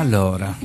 Allora, 0.00 0.56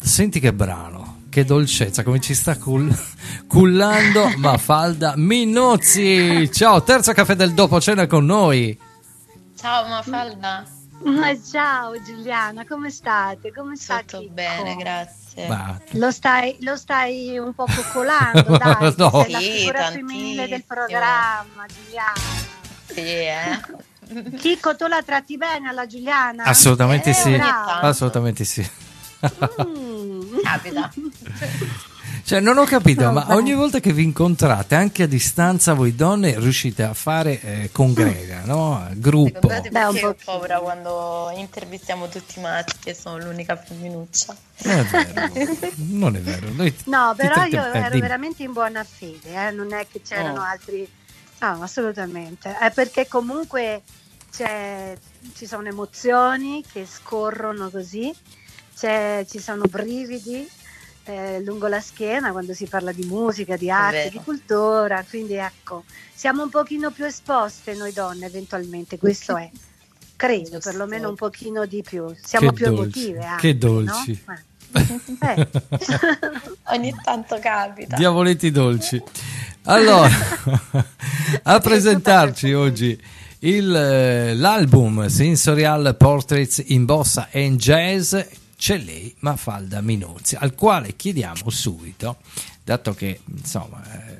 senti 0.00 0.40
che 0.40 0.52
brano, 0.52 1.20
che 1.30 1.44
dolcezza, 1.44 2.02
come 2.02 2.18
ci 2.18 2.34
sta 2.34 2.58
cull- 2.58 2.92
cullando 3.46 4.28
Mafalda 4.38 5.14
Minuzzi. 5.16 6.50
Ciao, 6.52 6.82
terzo 6.82 7.12
caffè 7.12 7.36
del 7.36 7.52
dopo 7.54 7.80
cena 7.80 8.08
con 8.08 8.24
noi. 8.24 8.76
Ciao 9.56 9.86
Mafalda, 9.86 10.64
Ma 11.04 11.40
ciao 11.40 12.02
Giuliana, 12.02 12.66
come 12.66 12.90
state? 12.90 13.52
Come 13.52 13.76
sta 13.76 14.00
tutto 14.00 14.26
bene, 14.32 14.74
grazie. 14.74 15.46
Ma 15.46 15.78
Lo 15.92 16.10
stai, 16.10 16.56
lo 16.62 16.76
stai 16.76 17.38
un 17.38 17.54
po' 17.54 17.66
coccolando, 17.66 18.42
dai, 18.58 18.94
No. 18.96 19.10
sei 19.22 19.30
la 19.30 19.38
Sì, 19.38 19.50
figura 19.52 19.90
femminile 19.92 20.48
del 20.48 20.64
programma, 20.64 21.66
Giuliana. 21.72 22.52
Sì, 22.86 23.00
eh? 23.00 23.60
Chicco, 24.38 24.76
tu 24.76 24.86
la 24.86 25.02
tratti 25.04 25.36
bene 25.36 25.68
alla 25.68 25.86
Giuliana? 25.86 26.44
assolutamente 26.44 27.10
Eh, 27.10 27.14
sì. 27.14 27.34
Assolutamente 27.34 28.44
sì. 28.44 28.68
Mm. 29.66 30.38
Capita. 30.42 30.92
Cioè, 32.24 32.40
non 32.40 32.56
ho 32.56 32.64
capito, 32.64 33.10
ma 33.10 33.26
ogni 33.34 33.52
volta 33.52 33.80
che 33.80 33.92
vi 33.92 34.02
incontrate, 34.02 34.74
anche 34.74 35.02
a 35.02 35.06
distanza, 35.06 35.74
voi 35.74 35.94
donne 35.94 36.38
riuscite 36.38 36.82
a 36.82 36.94
fare 36.94 37.40
eh, 37.40 37.68
congrega, 37.72 38.42
no? 38.44 38.86
Gruppo. 38.94 39.46
Beh, 39.48 39.56
un 39.56 39.62
perché 39.70 40.06
ho 40.06 40.14
po' 40.14 40.16
paura 40.24 40.58
quando 40.58 41.30
intervistiamo 41.36 42.08
tutti 42.08 42.38
i 42.38 42.42
maschi 42.42 42.88
e 42.90 42.94
sono 42.94 43.18
l'unica 43.18 43.56
femminuccia. 43.56 44.34
Non 44.62 44.78
è 44.78 44.84
vero, 44.84 45.30
non 45.76 46.16
è 46.16 46.20
vero. 46.20 46.46
Noi 46.52 46.74
No, 46.84 47.12
però 47.16 47.44
io 47.44 47.62
eh, 47.72 47.78
ero 47.78 47.88
dimmi. 47.88 48.00
veramente 48.00 48.42
in 48.42 48.52
buona 48.52 48.84
fede, 48.84 49.48
eh, 49.48 49.50
non 49.50 49.72
è 49.74 49.86
che 49.90 50.00
c'erano 50.02 50.40
Oh. 50.40 50.44
altri... 50.44 50.88
No, 51.44 51.62
assolutamente. 51.62 52.56
È 52.56 52.70
perché 52.72 53.06
comunque 53.06 53.82
c'è- 54.30 54.96
ci 55.34 55.46
sono 55.46 55.68
emozioni 55.68 56.64
che 56.70 56.86
scorrono 56.86 57.68
così, 57.70 58.12
c'è- 58.76 59.24
ci 59.28 59.38
sono 59.38 59.64
brividi 59.68 60.48
eh, 61.06 61.42
lungo 61.42 61.66
la 61.66 61.80
schiena 61.82 62.32
quando 62.32 62.54
si 62.54 62.64
parla 62.66 62.90
di 62.90 63.04
musica, 63.04 63.58
di 63.58 63.70
arte, 63.70 64.08
di 64.10 64.20
cultura, 64.24 65.04
quindi 65.06 65.34
ecco, 65.34 65.84
siamo 66.14 66.42
un 66.44 66.48
pochino 66.48 66.90
più 66.92 67.04
esposte 67.04 67.74
noi 67.74 67.92
donne 67.92 68.24
eventualmente, 68.24 68.96
questo 68.96 69.36
è. 69.36 69.50
Credo, 70.16 70.60
perlomeno 70.60 71.10
un 71.10 71.14
pochino 71.14 71.66
di 71.66 71.82
più. 71.82 72.06
Siamo 72.18 72.48
Che 72.48 72.54
più 72.54 72.74
dolci, 72.74 73.08
emotive 73.10 73.24
anche, 73.26 73.40
che 73.48 73.58
dolci. 73.58 74.24
no? 74.26 74.34
Eh. 75.20 75.48
Ogni 76.72 76.94
tanto 77.04 77.38
capita. 77.38 77.96
Diavoletti 77.96 78.50
dolci. 78.50 79.02
Allora, 79.66 80.10
a 81.44 81.58
presentarci 81.58 82.52
oggi 82.52 83.00
il, 83.38 83.74
eh, 83.74 84.34
l'album 84.34 85.06
Sensorial 85.06 85.96
Portraits 85.96 86.62
in 86.66 86.84
Bossa 86.84 87.28
and 87.32 87.58
Jazz 87.58 88.14
c'è 88.58 88.76
lei, 88.76 89.14
Mafalda 89.20 89.80
Minuzzi, 89.80 90.36
al 90.38 90.54
quale 90.54 90.96
chiediamo 90.96 91.48
subito, 91.48 92.18
dato 92.62 92.92
che 92.92 93.20
insomma 93.24 93.82
eh, 93.90 94.18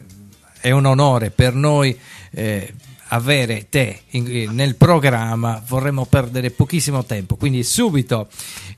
è 0.61 0.71
un 0.71 0.87
onore 0.87 1.31
per 1.31 1.53
noi 1.53 1.95
eh, 2.31 2.73
avere 3.09 3.69
te 3.69 4.03
in- 4.11 4.51
nel 4.53 4.77
programma, 4.77 5.63
vorremmo 5.67 6.07
perdere 6.07 6.51
pochissimo 6.51 7.05
tempo, 7.05 7.37
quindi 7.37 7.63
subito 7.63 8.29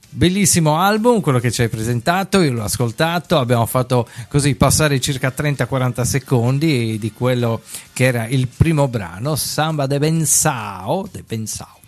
Bellissimo 0.09 0.79
album, 0.79 1.19
quello 1.19 1.37
che 1.37 1.51
ci 1.51 1.61
hai 1.61 1.69
presentato, 1.69 2.41
io 2.41 2.53
l'ho 2.53 2.63
ascoltato, 2.63 3.37
abbiamo 3.37 3.65
fatto 3.65 4.07
così 4.29 4.55
passare 4.55 4.99
circa 4.99 5.31
30-40 5.35 6.01
secondi 6.01 6.97
di 6.97 7.11
quello 7.11 7.61
che 7.93 8.05
era 8.05 8.25
il 8.25 8.47
primo 8.47 8.87
brano, 8.87 9.35
Samba 9.35 9.85
de 9.85 9.99
Bensao, 9.99 11.07
de 11.11 11.23
Bensao, 11.27 11.79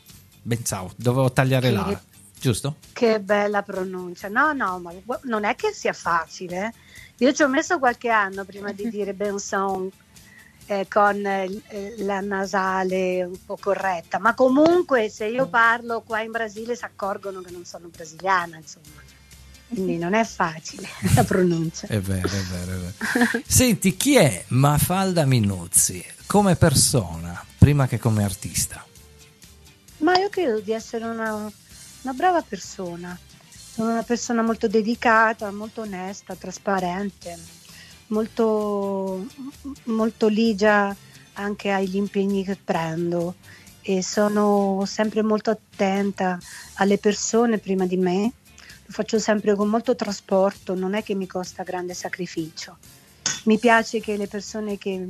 Bensao, 0.42 0.92
dovevo 0.98 1.32
tagliare 1.32 1.72
la, 1.72 2.00
giusto? 2.40 2.76
Che 2.94 3.20
bella 3.22 3.64
pronuncia. 3.64 4.28
No, 4.28 4.52
no, 4.54 4.80
ma 4.80 4.92
non 5.24 5.46
è 5.46 5.56
che 5.56 5.72
sia 5.74 5.94
facile. 5.94 6.74
Io 7.18 7.34
ci 7.34 7.42
ho 7.42 7.48
messo 7.48 7.80
qualche 7.80 8.10
anno 8.10 8.44
prima 8.44 8.72
di 8.74 8.88
dire 8.92 9.14
Benson 9.14 9.90
eh, 10.70 10.86
con 10.88 11.26
eh, 11.26 11.96
la 11.98 12.20
nasale 12.20 13.24
un 13.24 13.44
po' 13.44 13.58
corretta, 13.60 14.20
ma 14.20 14.36
comunque 14.36 15.10
se 15.10 15.26
io 15.26 15.48
parlo 15.48 16.02
qua 16.02 16.22
in 16.22 16.30
Brasile 16.30 16.76
si 16.76 16.86
accorgono 16.86 17.42
che 17.42 17.50
non 17.50 17.66
sono 17.66 17.88
brasiliana, 17.88 18.58
insomma. 18.58 19.02
Quindi 19.68 19.98
non 19.98 20.14
è 20.14 20.24
facile 20.24 20.88
la 21.16 21.24
pronuncia. 21.24 21.88
È 21.88 22.00
vero, 22.00 22.28
è 22.28 22.42
vero, 22.42 22.72
è 22.72 22.76
vero. 22.76 23.44
Senti, 23.46 23.98
chi 23.98 24.16
è 24.16 24.44
Mafalda 24.50 25.26
Minuzzi 25.26 26.04
come 26.28 26.56
persona, 26.56 27.44
prima 27.58 27.88
che 27.88 27.98
come 27.98 28.24
artista? 28.24 28.86
Ma 29.98 30.18
io 30.20 30.30
credo 30.30 30.60
di 30.60 30.72
essere 30.72 31.06
una, 31.06 31.34
una 31.34 32.14
brava 32.14 32.44
persona. 32.44 33.18
Sono 33.74 33.92
una 33.92 34.04
persona 34.04 34.44
molto 34.44 34.68
dedicata, 34.68 35.52
molto 35.52 35.82
onesta, 35.82 36.36
trasparente, 36.36 37.38
molto, 38.10 39.26
molto 39.86 40.28
ligia 40.28 40.96
anche 41.34 41.72
agli 41.72 41.96
impegni 41.96 42.44
che 42.44 42.58
prendo 42.62 43.36
e 43.82 44.04
sono 44.04 44.84
sempre 44.86 45.24
molto 45.24 45.50
attenta 45.50 46.38
alle 46.76 46.98
persone 46.98 47.58
prima 47.58 47.86
di 47.86 47.98
me. 47.98 48.32
Lo 48.86 48.94
faccio 48.94 49.20
sempre 49.20 49.56
con 49.56 49.68
molto 49.68 49.96
trasporto, 49.96 50.76
non 50.76 50.94
è 50.94 51.04
che 51.04 51.16
mi 51.16 51.28
costa 51.28 51.64
grande 51.64 51.94
sacrificio. 51.94 52.78
Mi 53.46 53.58
piace 53.58 54.00
che 54.00 54.18
le 54.18 54.28
persone 54.28 54.78
che 54.78 55.10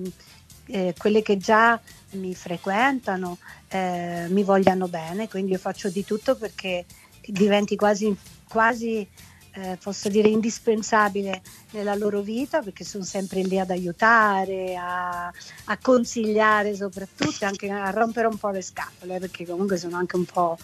eh, 0.67 0.93
quelle 0.97 1.21
che 1.21 1.37
già 1.37 1.79
mi 2.11 2.35
frequentano 2.35 3.37
eh, 3.69 4.27
mi 4.29 4.43
vogliano 4.43 4.87
bene, 4.87 5.27
quindi 5.27 5.53
io 5.53 5.57
faccio 5.57 5.89
di 5.89 6.05
tutto 6.05 6.35
perché 6.35 6.85
diventi 7.21 7.75
quasi, 7.75 8.15
quasi 8.47 9.07
eh, 9.61 9.77
posso 9.81 10.09
dire 10.09 10.29
indispensabile 10.29 11.41
nella 11.71 11.95
loro 11.95 12.21
vita 12.21 12.61
perché 12.61 12.83
sono 12.83 13.03
sempre 13.03 13.41
lì 13.41 13.59
ad 13.59 13.71
aiutare, 13.71 14.75
a, 14.75 15.25
a 15.27 15.77
consigliare 15.81 16.75
soprattutto, 16.75 17.45
anche 17.45 17.69
a 17.69 17.89
rompere 17.89 18.27
un 18.27 18.37
po' 18.37 18.49
le 18.49 18.61
scatole 18.61 19.19
perché 19.19 19.45
comunque 19.45 19.77
sono 19.77 19.97
anche 19.97 20.15
un 20.15 20.25
po' 20.25 20.57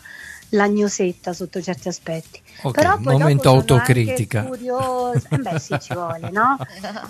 lagnosetta 0.49 1.33
sotto 1.33 1.61
certi 1.61 1.87
aspetti. 1.87 2.41
Ok, 2.61 2.73
Però 2.73 2.97
poi 2.97 3.17
momento 3.17 3.49
dopo 3.49 3.65
sono 3.67 3.79
autocritica. 3.79 4.39
Anche 4.39 4.49
curiosa, 4.49 5.27
eh 5.29 5.37
beh 5.37 5.59
sì 5.59 5.77
ci 5.79 5.93
vuole, 5.93 6.29
no? 6.31 6.57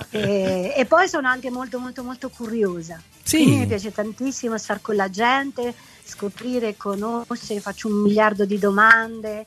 E, 0.10 0.74
e 0.76 0.86
poi 0.86 1.08
sono 1.10 1.28
anche 1.28 1.50
molto 1.50 1.80
molto 1.80 2.04
molto 2.04 2.30
curiosa. 2.30 3.02
Sì. 3.22 3.38
Quindi 3.38 3.58
mi 3.58 3.68
piace 3.68 3.92
tantissimo 3.92 4.58
stare 4.58 4.80
con 4.82 4.96
la 4.96 5.10
gente, 5.10 5.74
scoprire, 6.04 6.78
conoscere, 6.78 7.60
faccio 7.60 7.88
un 7.90 8.02
miliardo 8.02 8.46
di 8.46 8.58
domande. 8.58 9.46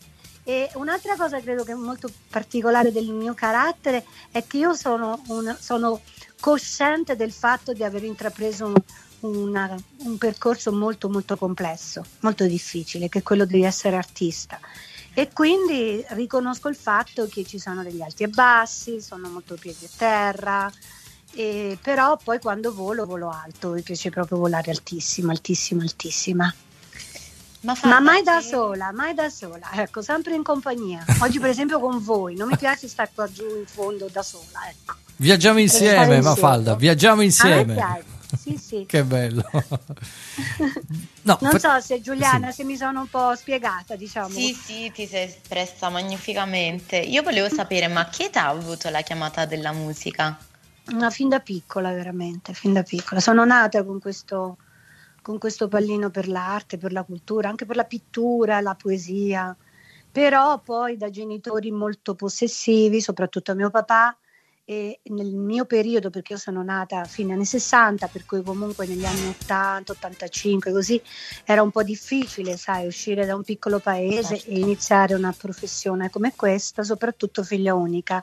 E 0.48 0.70
un'altra 0.76 1.14
cosa 1.14 1.38
credo 1.42 1.62
che 1.62 1.72
è 1.72 1.74
molto 1.74 2.10
particolare 2.30 2.90
del 2.90 3.10
mio 3.10 3.34
carattere 3.34 4.06
è 4.30 4.46
che 4.46 4.56
io 4.56 4.72
sono, 4.72 5.22
un- 5.26 5.54
sono 5.60 6.00
cosciente 6.40 7.16
del 7.16 7.32
fatto 7.32 7.74
di 7.74 7.84
aver 7.84 8.02
intrapreso 8.04 8.64
un, 8.64 8.74
una- 9.50 9.76
un 9.98 10.16
percorso 10.16 10.72
molto 10.72 11.10
molto 11.10 11.36
complesso, 11.36 12.02
molto 12.20 12.46
difficile, 12.46 13.10
che 13.10 13.18
è 13.18 13.22
quello 13.22 13.44
di 13.44 13.62
essere 13.62 13.96
artista. 13.96 14.58
E 15.12 15.30
quindi 15.34 16.02
riconosco 16.12 16.68
il 16.68 16.76
fatto 16.76 17.26
che 17.26 17.44
ci 17.44 17.58
sono 17.58 17.82
degli 17.82 18.00
alti 18.00 18.22
e 18.22 18.28
bassi, 18.28 19.02
sono 19.02 19.28
molto 19.28 19.54
piedi 19.56 19.84
a 19.84 19.90
terra, 19.98 20.72
e 21.34 21.76
però 21.82 22.16
poi 22.16 22.40
quando 22.40 22.72
volo 22.72 23.04
volo 23.04 23.28
alto, 23.28 23.72
mi 23.72 23.82
piace 23.82 24.08
proprio 24.08 24.38
volare 24.38 24.70
altissima, 24.70 25.30
altissima, 25.30 25.82
altissima. 25.82 26.54
Ma, 27.60 27.76
Ma 27.82 28.00
mai 28.00 28.22
da 28.22 28.40
sola, 28.40 28.92
mai 28.92 29.14
da 29.14 29.28
sola, 29.30 29.68
ecco, 29.72 30.00
sempre 30.00 30.34
in 30.34 30.42
compagnia. 30.42 31.04
Oggi 31.20 31.40
per 31.40 31.50
esempio 31.50 31.80
con 31.80 32.02
voi, 32.02 32.36
non 32.36 32.46
mi 32.48 32.56
piace 32.56 32.86
stare 32.86 33.10
qua 33.12 33.28
giù 33.30 33.44
in 33.44 33.66
fondo 33.66 34.08
da 34.10 34.22
sola, 34.22 34.68
ecco. 34.68 34.94
Viaggiamo 35.16 35.58
insieme, 35.58 35.96
insieme. 35.96 36.20
Mafalda, 36.20 36.76
viaggiamo 36.76 37.22
insieme. 37.22 38.04
sì, 38.40 38.56
sì. 38.56 38.84
Che 38.86 39.04
bello. 39.04 39.42
No, 41.28 41.36
non 41.42 41.58
fa- 41.58 41.80
so 41.80 41.86
se 41.86 42.00
Giuliana, 42.00 42.48
sì. 42.48 42.54
se 42.54 42.64
mi 42.64 42.76
sono 42.76 43.00
un 43.00 43.08
po' 43.08 43.34
spiegata, 43.34 43.96
diciamo. 43.96 44.28
Sì, 44.30 44.54
sì, 44.54 44.90
ti 44.94 45.06
sei 45.06 45.26
espressa 45.26 45.90
magnificamente. 45.90 46.96
Io 46.96 47.22
volevo 47.22 47.52
sapere, 47.54 47.86
ma 47.88 48.00
a 48.00 48.08
che 48.08 48.24
età 48.24 48.44
ha 48.44 48.48
avuto 48.48 48.88
la 48.88 49.02
chiamata 49.02 49.44
della 49.44 49.72
musica? 49.72 50.38
Ma 50.92 51.10
fin 51.10 51.28
da 51.28 51.40
piccola, 51.40 51.92
veramente, 51.92 52.54
fin 52.54 52.72
da 52.72 52.82
piccola. 52.82 53.20
Sono 53.20 53.44
nata 53.44 53.84
con 53.84 54.00
questo, 54.00 54.56
con 55.28 55.36
questo 55.36 55.68
pallino 55.68 56.08
per 56.08 56.26
l'arte, 56.26 56.78
per 56.78 56.90
la 56.90 57.04
cultura, 57.04 57.50
anche 57.50 57.66
per 57.66 57.76
la 57.76 57.84
pittura, 57.84 58.62
la 58.62 58.74
poesia. 58.74 59.54
Però 60.10 60.58
poi 60.62 60.96
da 60.96 61.10
genitori 61.10 61.70
molto 61.70 62.14
possessivi, 62.14 63.02
soprattutto 63.02 63.54
mio 63.54 63.68
papà, 63.68 64.16
e 64.70 65.00
nel 65.04 65.34
mio 65.34 65.64
periodo, 65.64 66.10
perché 66.10 66.34
io 66.34 66.38
sono 66.38 66.62
nata 66.62 67.00
a 67.00 67.04
fine 67.06 67.32
anni 67.32 67.46
60, 67.46 68.06
per 68.08 68.26
cui 68.26 68.42
comunque 68.42 68.86
negli 68.86 69.06
anni 69.06 69.28
80, 69.28 69.92
85, 69.92 70.72
così 70.72 71.00
era 71.46 71.62
un 71.62 71.70
po' 71.70 71.82
difficile, 71.82 72.58
sai, 72.58 72.86
uscire 72.86 73.24
da 73.24 73.34
un 73.34 73.42
piccolo 73.42 73.78
paese 73.78 74.36
Certo. 74.36 74.50
e 74.50 74.58
iniziare 74.58 75.14
una 75.14 75.34
professione 75.34 76.10
come 76.10 76.34
questa, 76.36 76.82
soprattutto 76.82 77.42
figlia 77.42 77.72
unica 77.72 78.22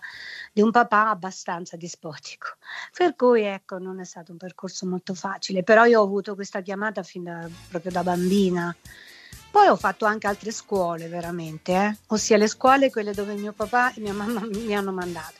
di 0.53 0.61
un 0.61 0.69
papà 0.69 1.09
abbastanza 1.09 1.77
dispotico. 1.77 2.49
Per 2.95 3.15
cui 3.15 3.41
ecco, 3.41 3.79
non 3.79 3.99
è 3.99 4.05
stato 4.05 4.31
un 4.31 4.37
percorso 4.37 4.85
molto 4.85 5.15
facile, 5.15 5.63
però 5.63 5.85
io 5.85 5.99
ho 5.99 6.03
avuto 6.03 6.35
questa 6.35 6.61
chiamata 6.61 7.01
fin 7.01 7.23
da, 7.23 7.49
proprio 7.69 7.91
da 7.91 8.03
bambina. 8.03 8.75
Poi 9.49 9.67
ho 9.67 9.77
fatto 9.77 10.03
anche 10.03 10.27
altre 10.27 10.51
scuole 10.51 11.07
veramente, 11.07 11.73
eh? 11.73 11.97
ossia 12.07 12.35
le 12.35 12.47
scuole 12.47 12.91
quelle 12.91 13.13
dove 13.13 13.35
mio 13.35 13.53
papà 13.53 13.93
e 13.93 14.01
mia 14.01 14.11
mamma 14.11 14.41
mi 14.45 14.75
hanno 14.75 14.91
mandato, 14.91 15.39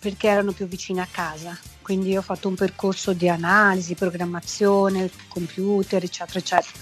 perché 0.00 0.28
erano 0.28 0.52
più 0.52 0.66
vicine 0.66 1.02
a 1.02 1.08
casa. 1.08 1.56
Quindi 1.82 2.16
ho 2.16 2.22
fatto 2.22 2.48
un 2.48 2.54
percorso 2.54 3.12
di 3.12 3.28
analisi, 3.28 3.94
programmazione, 3.94 5.10
computer, 5.28 6.02
eccetera, 6.02 6.38
eccetera. 6.38 6.78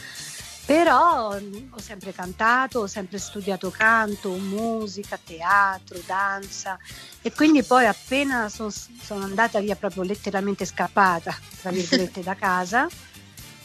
Però 0.65 1.39
mh, 1.39 1.71
ho 1.71 1.81
sempre 1.81 2.13
cantato, 2.13 2.81
ho 2.81 2.87
sempre 2.87 3.19
studiato 3.19 3.71
canto, 3.71 4.31
musica, 4.33 5.19
teatro, 5.23 5.99
danza 6.07 6.79
e 7.23 7.33
quindi 7.33 7.63
poi 7.63 7.87
appena 7.87 8.49
son- 8.51 8.71
sono 8.71 9.25
andata 9.25 9.61
via 9.61 9.77
proprio 9.77 10.03
letteralmente 10.03 10.67
scappata, 10.67 11.35
tra 11.63 11.71
virgolette, 11.71 12.23
da 12.23 12.35
casa, 12.35 12.87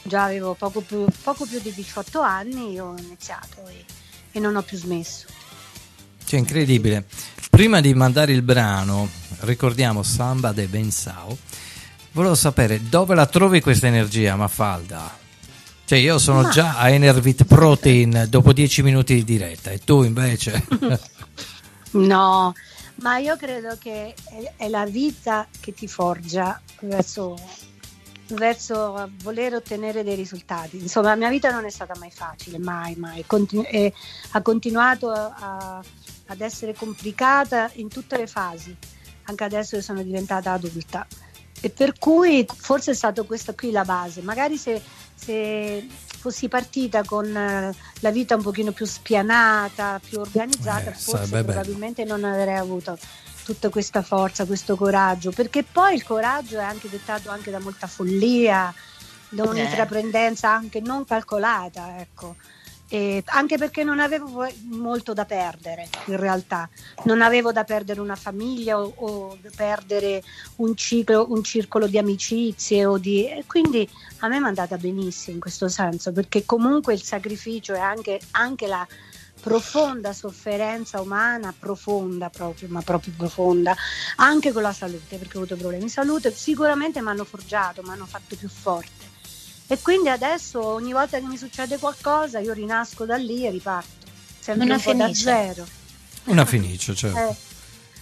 già 0.01 0.23
avevo 0.23 0.53
poco 0.53 0.79
più, 0.79 1.05
poco 1.21 1.45
più 1.45 1.59
di 1.59 1.73
18 1.73 2.21
anni, 2.21 2.79
ho 2.79 2.95
iniziato 2.97 3.67
e, 3.67 3.83
e 4.31 4.39
non 4.39 4.55
ho 4.55 4.61
più 4.61 4.77
smesso. 4.77 5.27
Cioè, 6.23 6.39
incredibile. 6.39 7.05
Prima 7.53 7.81
di 7.81 7.93
mandare 7.93 8.31
il 8.33 8.41
brano, 8.41 9.07
ricordiamo 9.41 10.01
Samba 10.01 10.51
de 10.53 10.65
Bensao. 10.65 11.37
Volevo 12.13 12.33
sapere 12.33 12.89
dove 12.89 13.13
la 13.13 13.27
trovi 13.27 13.61
questa 13.61 13.85
energia, 13.85 14.35
Mafalda? 14.35 15.15
Cioè, 15.85 15.99
io 15.99 16.17
sono 16.17 16.41
Ma- 16.41 16.49
già 16.49 16.77
a 16.79 16.89
Enervit 16.89 17.43
Protein 17.45 18.25
dopo 18.27 18.53
10 18.53 18.81
minuti 18.81 19.13
di 19.13 19.23
diretta 19.23 19.69
e 19.69 19.77
tu 19.79 20.01
invece. 20.03 20.65
No, 21.93 22.55
ma 23.03 23.17
io 23.19 23.37
credo 23.37 23.77
che 23.79 24.15
è, 24.57 24.67
la 24.67 24.87
vita 24.87 25.45
che 25.59 25.75
ti 25.75 25.87
forgia 25.87 26.59
verso, 26.81 27.37
verso 28.29 29.11
voler 29.21 29.53
ottenere 29.53 30.01
dei 30.03 30.15
risultati. 30.15 30.79
Insomma, 30.79 31.09
la 31.09 31.15
mia 31.15 31.29
vita 31.29 31.51
non 31.51 31.65
è 31.65 31.69
stata 31.69 31.93
mai 31.99 32.09
facile, 32.09 32.57
mai, 32.57 32.95
mai. 32.95 33.23
Continu- 33.27 33.67
ha 34.31 34.41
continuato 34.41 35.11
a- 35.11 35.83
ad 36.27 36.41
essere 36.41 36.73
complicata 36.73 37.69
in 37.75 37.87
tutte 37.89 38.17
le 38.17 38.27
fasi, 38.27 38.75
anche 39.23 39.43
adesso 39.43 39.75
che 39.77 39.81
sono 39.81 40.01
diventata 40.01 40.51
adulta. 40.51 41.05
E 41.61 41.69
per 41.69 41.97
cui 41.97 42.45
forse 42.53 42.91
è 42.91 42.93
stata 42.93 43.23
questa 43.23 43.53
qui 43.53 43.71
la 43.71 43.85
base. 43.85 44.21
Magari 44.21 44.57
se, 44.57 44.81
se 45.15 45.87
fossi 46.19 46.47
partita 46.49 47.03
con 47.03 47.25
eh, 47.35 47.73
la 47.99 48.11
vita 48.11 48.35
un 48.35 48.41
pochino 48.41 48.71
più 48.71 48.85
spianata, 48.85 49.99
più 50.05 50.19
organizzata, 50.19 50.89
Eh, 50.89 50.93
forse 50.93 51.25
sarebbe 51.25 51.29
bello. 51.31 51.51
probabilmente 51.51 52.03
non 52.03 52.23
avrei 52.25 52.57
avuto 52.57 52.97
tutta 53.45 53.69
questa 53.69 54.01
forza, 54.01 54.45
questo 54.45 54.75
coraggio, 54.75 55.31
perché 55.31 55.63
poi 55.63 55.95
il 55.95 56.03
coraggio 56.03 56.59
è 56.59 56.63
anche 56.63 56.89
dettato 56.89 57.29
anche 57.29 57.51
da 57.51 57.59
molta 57.59 57.87
follia, 57.87 58.73
da 59.29 59.43
Eh. 59.43 59.47
un'intraprendenza 59.47 60.49
anche 60.49 60.79
non 60.81 61.05
calcolata, 61.05 61.99
ecco. 61.99 62.35
E 62.93 63.23
anche 63.25 63.57
perché 63.57 63.83
non 63.83 63.99
avevo 63.99 64.47
molto 64.65 65.13
da 65.13 65.25
perdere 65.25 65.89
in 66.05 66.17
realtà, 66.17 66.69
non 67.05 67.23
avevo 67.23 67.51
da 67.51 67.63
perdere 67.63 67.99
una 67.99 68.15
famiglia 68.15 68.79
o, 68.79 68.93
o 68.97 69.37
da 69.41 69.49
perdere 69.55 70.21
un 70.57 70.75
ciclo, 70.75 71.25
un 71.29 71.43
circolo 71.43 71.87
di 71.87 71.97
amicizie 71.97 72.85
o 72.85 72.99
di... 72.99 73.27
quindi 73.47 73.89
a 74.19 74.27
me 74.27 74.37
è 74.37 74.43
andata 74.43 74.77
benissimo 74.77 75.33
in 75.33 75.41
questo 75.41 75.69
senso, 75.69 76.11
perché 76.11 76.45
comunque 76.45 76.93
il 76.93 77.01
sacrificio 77.01 77.73
e 77.73 77.79
anche, 77.79 78.21
anche 78.29 78.67
la 78.67 78.85
profonda 79.41 80.13
sofferenza 80.13 81.01
umana, 81.01 81.51
profonda 81.57 82.29
proprio, 82.29 82.67
ma 82.69 82.83
proprio 82.83 83.11
profonda, 83.17 83.75
anche 84.17 84.51
con 84.51 84.61
la 84.61 84.71
salute, 84.71 85.17
perché 85.17 85.37
ho 85.37 85.39
avuto 85.39 85.55
problemi 85.55 85.85
di 85.85 85.89
salute, 85.89 86.31
sicuramente 86.31 87.01
mi 87.01 87.09
hanno 87.09 87.25
forgiato, 87.25 87.81
mi 87.81 87.89
hanno 87.89 88.05
fatto 88.05 88.35
più 88.35 88.47
forte. 88.47 89.12
E 89.67 89.79
quindi 89.81 90.09
adesso 90.09 90.63
ogni 90.63 90.91
volta 90.93 91.17
che 91.19 91.25
mi 91.25 91.37
succede 91.37 91.77
qualcosa 91.77 92.39
io 92.39 92.53
rinasco 92.53 93.05
da 93.05 93.15
lì 93.15 93.45
e 93.45 93.49
riparto, 93.49 94.05
sempre 94.39 94.65
Una 94.65 94.75
un 94.75 94.81
po' 94.81 94.93
da 94.93 94.97
fenice. 95.05 95.23
zero. 95.23 95.67
Una 96.25 96.45
fenice, 96.45 96.95
certo. 96.95 97.17
Eh, 97.17 97.35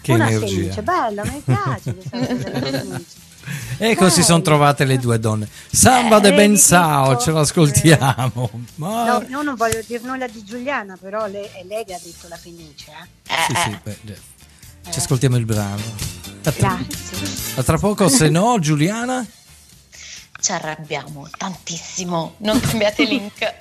che 0.02 0.14
una 0.14 0.28
energia. 0.30 0.56
fenice, 0.56 0.82
bella, 0.82 1.24
mi 1.24 1.42
piace 1.46 1.96
fenice. 2.10 3.30
Ecco 3.78 4.10
si 4.10 4.22
sono 4.22 4.38
Dai. 4.38 4.46
trovate 4.46 4.86
le 4.86 4.98
due 5.00 5.20
donne. 5.20 5.48
Samba 5.72 6.20
de 6.20 6.28
Eh, 6.28 6.32
vedi 6.32 6.48
Bensao, 6.48 7.18
ce 7.18 7.32
l'ascoltiamo. 7.32 8.50
Ma... 8.76 9.06
No, 9.20 9.26
io 9.28 9.42
non 9.42 9.56
voglio 9.56 9.82
dire 9.88 10.04
nulla 10.04 10.28
di 10.28 10.44
Giuliana, 10.44 10.96
però 11.00 11.26
lei, 11.26 11.46
è 11.46 11.64
lei 11.66 11.84
che 11.86 11.94
ha 11.96 12.00
detto 12.04 12.28
la 12.28 12.38
fenice. 12.38 12.92
Eh? 12.92 13.34
Sì, 13.48 13.56
sì, 13.56 13.80
beh, 13.82 13.98
eh, 14.14 14.92
ci 14.92 15.00
ascoltiamo 15.00 15.38
il 15.38 15.46
brano. 15.46 15.82
Grazie. 16.44 16.88
A 17.56 17.64
tra 17.64 17.78
poco, 17.80 18.10
se 18.10 18.30
no, 18.30 18.58
Giuliana. 18.62 19.26
Ci 20.42 20.52
arrabbiamo 20.52 21.28
tantissimo. 21.38 22.34
Non 22.38 22.60
cambiate 22.60 23.06
link. 23.06 23.54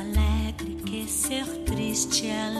Alegre 0.00 0.76
que 0.84 1.06
ser 1.06 1.46
triste. 1.64 2.59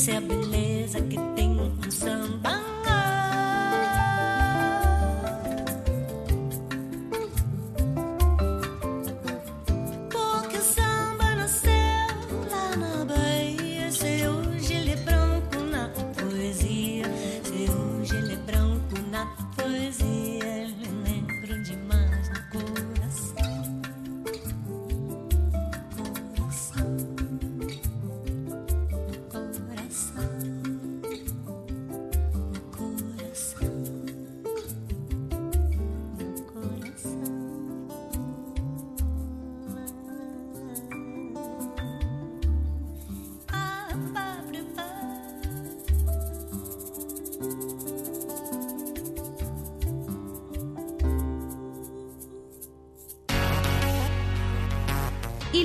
Vence 0.00 0.12
a 0.12 0.20
beleza 0.20 1.02
que 1.02 1.18
tem 1.36 1.60
um 1.60 1.76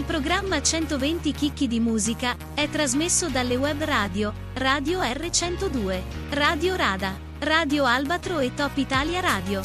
programma 0.05 0.61
120 0.61 1.31
chicchi 1.31 1.67
di 1.67 1.79
musica 1.79 2.37
è 2.53 2.69
trasmesso 2.69 3.27
dalle 3.27 3.55
web 3.55 3.83
radio, 3.83 4.31
Radio 4.53 5.01
R102, 5.01 6.01
Radio 6.29 6.75
Rada, 6.75 7.17
Radio 7.39 7.85
Albatro 7.85 8.39
e 8.39 8.53
Top 8.53 8.77
Italia 8.77 9.19
Radio. 9.19 9.61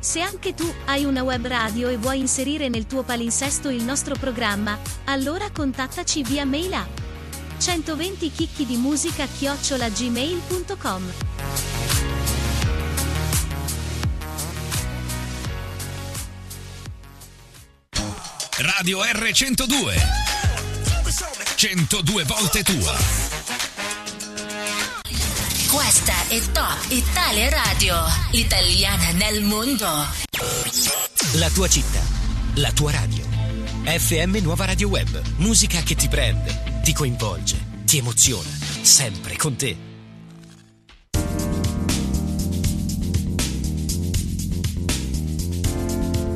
Se 0.00 0.20
anche 0.20 0.54
tu 0.54 0.70
hai 0.86 1.04
una 1.04 1.22
web 1.22 1.46
radio 1.46 1.88
e 1.88 1.96
vuoi 1.96 2.18
inserire 2.18 2.68
nel 2.68 2.86
tuo 2.86 3.04
palinsesto 3.04 3.70
il 3.70 3.84
nostro 3.84 4.16
programma, 4.16 4.76
allora 5.04 5.48
contattaci 5.50 6.24
via 6.24 6.44
mail 6.44 6.74
a 6.74 6.86
120 7.58 8.30
chicchi 8.32 8.66
di 8.66 8.76
musica 8.76 9.26
chiocciolagmail.com. 9.26 11.31
Radio 18.82 18.98
R102 18.98 19.94
102 21.54 22.24
volte 22.24 22.64
tua 22.64 22.96
Questa 25.70 26.12
è 26.26 26.40
Top 26.50 26.86
Italia 26.88 27.48
Radio, 27.48 27.94
l'italiana 28.32 29.12
nel 29.12 29.44
mondo. 29.44 29.86
La 31.34 31.48
tua 31.50 31.68
città, 31.68 32.00
la 32.54 32.72
tua 32.72 32.90
radio. 32.90 33.24
FM 33.84 34.38
Nuova 34.38 34.64
Radio 34.64 34.88
Web. 34.88 35.22
Musica 35.36 35.80
che 35.82 35.94
ti 35.94 36.08
prende, 36.08 36.80
ti 36.82 36.92
coinvolge, 36.92 37.84
ti 37.84 37.98
emoziona. 37.98 38.50
Sempre 38.80 39.36
con 39.36 39.54
te. 39.54 39.76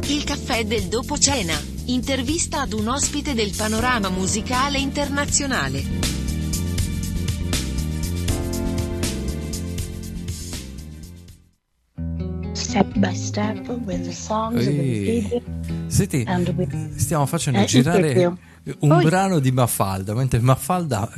Il 0.07 0.23
caffè 0.23 0.65
del 0.65 0.85
dopo 0.85 1.19
cena. 1.19 1.75
Intervista 1.87 2.61
ad 2.63 2.73
un 2.73 2.89
ospite 2.89 3.35
del 3.35 3.53
panorama 3.57 4.09
musicale 4.09 4.79
internazionale. 4.79 6.15
step 12.53 12.87
by 12.99 13.15
step 13.15 13.69
with 13.85 14.05
the 14.05 14.13
songs 14.13 14.67
with 14.67 14.77
the 14.77 14.83
Ehi. 14.83 15.43
Senti, 15.89 16.27
stiamo 16.97 17.27
facendo 17.27 17.61
Eh, 17.61 17.65
girare 17.65 18.25
un 18.81 18.89
Poi- 18.89 19.05
brano 19.05 19.39
di 19.39 19.53
Mafalda, 19.53 20.15
mentre 20.15 20.41
Mafalda 20.41 21.09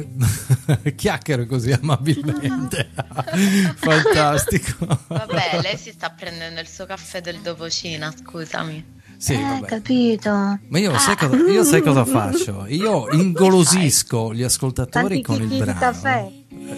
chiacchiera 0.94 1.46
così 1.46 1.72
amabilmente. 1.72 2.90
Fantastico. 3.76 4.86
Vabbè, 5.06 5.60
lei 5.62 5.76
si 5.78 5.90
sta 5.92 6.10
prendendo 6.10 6.60
il 6.60 6.68
suo 6.68 6.84
caffè 6.86 7.20
del 7.20 7.40
dopo 7.40 7.68
cena, 7.70 8.12
scusami. 8.14 8.96
Sì, 9.18 9.32
eh, 9.34 9.42
vabbè. 9.42 9.66
capito. 9.66 10.30
Ma 10.30 10.78
io 10.78 10.96
sai, 10.98 11.14
Ah. 11.18 11.28
cosa, 11.28 11.36
io 11.50 11.64
sai 11.64 11.82
cosa 11.82 12.04
faccio? 12.04 12.66
Io 12.68 13.10
ingolosisco 13.12 14.32
gli 14.32 14.42
ascoltatori 14.44 15.20
Tanti 15.20 15.22
con 15.22 15.34
il 15.36 15.40
chicchi 15.42 15.54
di 15.54 15.60
brano. 15.60 15.78
caffè. 15.80 16.30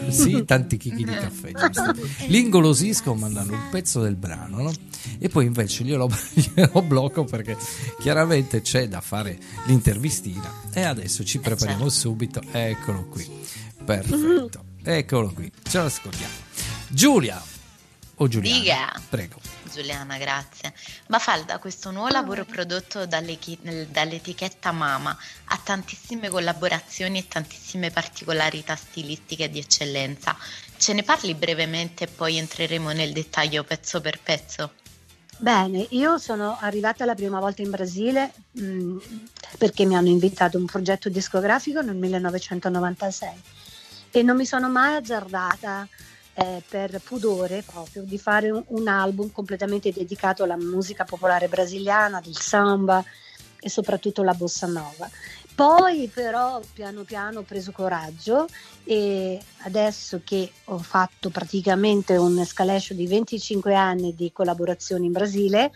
Eh, 0.06 0.12
Sì, 0.12 0.44
tanti 0.44 0.76
chicchi 0.78 1.04
di 1.04 1.12
caffè, 1.12 1.50
giusto. 1.70 1.94
Li 2.28 2.38
ingolosisco 2.40 3.14
mandando 3.14 3.52
un 3.52 3.68
pezzo 3.70 4.00
del 4.00 4.16
brano, 4.16 4.62
no? 4.62 4.72
E 5.18 5.28
poi 5.28 5.46
invece 5.46 5.84
glielo, 5.84 6.08
glielo 6.32 6.82
blocco 6.82 7.24
perché 7.24 7.56
chiaramente 8.00 8.62
c'è 8.62 8.88
da 8.88 9.00
fare 9.00 9.38
l'intervistina. 9.66 10.50
E 10.72 10.82
adesso 10.82 11.24
ci 11.24 11.38
prepariamo 11.40 11.88
subito. 11.88 12.40
Eccolo 12.52 13.04
qui. 13.06 13.28
Perfetto. 13.84 14.64
Eccolo 14.82 15.30
qui. 15.32 15.50
Ce 15.68 15.78
l'ascoltiamo. 15.78 16.32
Giulia 16.88 17.42
o 18.16 18.28
Giuliana? 18.28 18.58
Diga. 18.60 19.00
Prego. 19.08 19.36
Giuliana, 19.72 20.18
grazie. 20.18 20.74
Mafalda, 21.08 21.58
questo 21.58 21.90
nuovo 21.92 22.08
lavoro 22.08 22.44
prodotto 22.44 23.06
dall'etichetta 23.06 24.72
Mama 24.72 25.16
ha 25.44 25.60
tantissime 25.62 26.28
collaborazioni 26.28 27.18
e 27.18 27.28
tantissime 27.28 27.90
particolarità 27.90 28.74
stilistiche 28.74 29.48
di 29.48 29.60
eccellenza. 29.60 30.36
Ce 30.76 30.92
ne 30.92 31.04
parli 31.04 31.34
brevemente 31.34 32.04
e 32.04 32.08
poi 32.08 32.38
entreremo 32.38 32.90
nel 32.90 33.12
dettaglio 33.12 33.62
pezzo 33.62 34.00
per 34.00 34.18
pezzo? 34.20 34.72
Bene, 35.36 35.86
io 35.90 36.18
sono 36.18 36.58
arrivata 36.60 37.04
la 37.04 37.14
prima 37.14 37.38
volta 37.38 37.62
in 37.62 37.70
Brasile 37.70 38.32
mh, 38.50 38.96
perché 39.56 39.86
mi 39.86 39.96
hanno 39.96 40.08
invitato 40.08 40.56
a 40.56 40.60
un 40.60 40.66
progetto 40.66 41.08
discografico 41.08 41.80
nel 41.80 41.96
1996 41.96 43.42
e 44.10 44.22
non 44.22 44.36
mi 44.36 44.44
sono 44.44 44.68
mai 44.68 44.96
azzardata 44.96 45.88
eh, 46.34 46.62
per 46.68 47.00
pudore 47.02 47.62
proprio 47.62 48.02
di 48.02 48.18
fare 48.18 48.50
un, 48.50 48.62
un 48.68 48.88
album 48.88 49.30
completamente 49.32 49.92
dedicato 49.92 50.42
alla 50.42 50.56
musica 50.56 51.04
popolare 51.04 51.48
brasiliana, 51.48 52.20
del 52.20 52.36
samba 52.36 53.04
e 53.58 53.68
soprattutto 53.68 54.22
la 54.22 54.34
bossa 54.34 54.66
nova. 54.66 55.08
Poi 55.54 56.10
però 56.12 56.60
piano 56.72 57.02
piano 57.02 57.40
ho 57.40 57.42
preso 57.42 57.70
coraggio 57.70 58.46
e 58.84 59.38
adesso 59.64 60.22
che 60.24 60.50
ho 60.64 60.78
fatto 60.78 61.28
praticamente 61.28 62.16
un'escalation 62.16 62.96
di 62.96 63.06
25 63.06 63.74
anni 63.74 64.14
di 64.14 64.32
collaborazione 64.32 65.04
in 65.04 65.12
Brasile, 65.12 65.70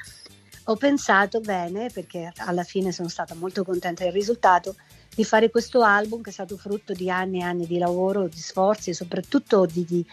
ho 0.68 0.76
pensato 0.76 1.40
bene, 1.40 1.90
perché 1.92 2.32
alla 2.36 2.62
fine 2.62 2.92
sono 2.92 3.08
stata 3.08 3.34
molto 3.34 3.64
contenta 3.64 4.04
del 4.04 4.12
risultato, 4.12 4.76
di 5.14 5.22
fare 5.22 5.50
questo 5.50 5.82
album 5.82 6.22
che 6.22 6.30
è 6.30 6.32
stato 6.32 6.56
frutto 6.56 6.94
di 6.94 7.10
anni 7.10 7.40
e 7.40 7.42
anni 7.42 7.66
di 7.66 7.76
lavoro, 7.76 8.26
di 8.26 8.38
sforzi 8.38 8.90
e 8.90 8.94
soprattutto 8.94 9.66
di, 9.66 9.84
di, 9.84 10.06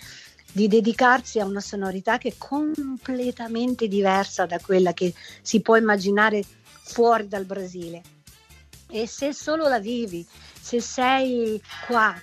di 0.52 0.68
dedicarsi 0.68 1.40
a 1.40 1.46
una 1.46 1.62
sonorità 1.62 2.18
che 2.18 2.30
è 2.30 2.34
completamente 2.38 3.88
diversa 3.88 4.46
da 4.46 4.60
quella 4.60 4.94
che 4.94 5.14
si 5.42 5.62
può 5.62 5.78
immaginare 5.78 6.44
fuori 6.84 7.28
dal 7.28 7.46
Brasile. 7.46 8.02
E 8.90 9.08
se 9.08 9.34
solo 9.34 9.68
la 9.68 9.80
vivi, 9.80 10.26
se 10.60 10.82
sei 10.82 11.62
qua, 11.88 12.14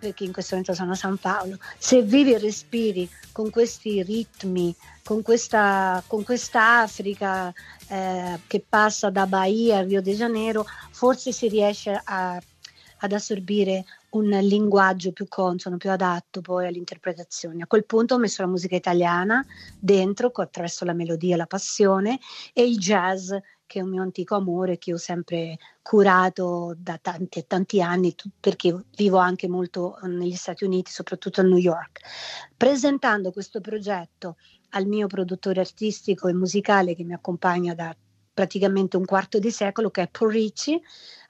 perché 0.00 0.24
in 0.24 0.32
questo 0.32 0.56
momento 0.56 0.74
sono 0.74 0.92
a 0.92 0.96
San 0.96 1.16
Paolo, 1.18 1.58
se 1.78 2.02
vivi 2.02 2.32
e 2.32 2.38
respiri 2.38 3.08
con 3.30 3.50
questi 3.50 4.02
ritmi, 4.02 4.74
con 5.04 5.22
questa, 5.22 6.02
con 6.06 6.24
questa 6.24 6.80
Africa 6.80 7.52
eh, 7.88 8.40
che 8.46 8.64
passa 8.66 9.10
da 9.10 9.26
Bahia 9.26 9.78
a 9.78 9.82
Rio 9.82 10.02
de 10.02 10.14
Janeiro, 10.14 10.66
forse 10.90 11.30
si 11.30 11.48
riesce 11.48 12.00
a, 12.02 12.40
ad 12.98 13.12
assorbire 13.12 13.84
un 14.10 14.28
linguaggio 14.28 15.12
più 15.12 15.26
consono, 15.28 15.76
più 15.76 15.90
adatto 15.90 16.40
poi 16.40 16.66
all'interpretazione. 16.66 17.62
A 17.62 17.66
quel 17.66 17.84
punto 17.84 18.14
ho 18.14 18.18
messo 18.18 18.42
la 18.42 18.48
musica 18.48 18.76
italiana 18.76 19.44
dentro 19.78 20.30
attraverso 20.32 20.84
la 20.84 20.94
melodia 20.94 21.36
la 21.36 21.46
passione 21.46 22.18
e 22.52 22.66
il 22.66 22.78
jazz 22.78 23.32
che 23.70 23.78
è 23.78 23.82
un 23.82 23.90
mio 23.90 24.02
antico 24.02 24.34
amore 24.34 24.78
che 24.78 24.92
ho 24.92 24.96
sempre 24.96 25.56
curato 25.80 26.74
da 26.76 26.98
tanti 27.00 27.38
e 27.38 27.46
tanti 27.46 27.80
anni 27.80 28.12
perché 28.40 28.76
vivo 28.96 29.18
anche 29.18 29.46
molto 29.46 29.96
negli 30.02 30.34
Stati 30.34 30.64
Uniti, 30.64 30.90
soprattutto 30.90 31.40
a 31.40 31.44
New 31.44 31.56
York. 31.56 32.00
Presentando 32.56 33.30
questo 33.30 33.60
progetto 33.60 34.38
al 34.70 34.86
mio 34.86 35.06
produttore 35.06 35.60
artistico 35.60 36.26
e 36.26 36.34
musicale 36.34 36.96
che 36.96 37.04
mi 37.04 37.12
accompagna 37.12 37.72
da 37.72 37.94
praticamente 38.32 38.96
un 38.96 39.04
quarto 39.04 39.38
di 39.38 39.50
secolo, 39.50 39.90
che 39.90 40.02
è 40.02 40.08
Paul 40.08 40.32
Ricci, 40.32 40.80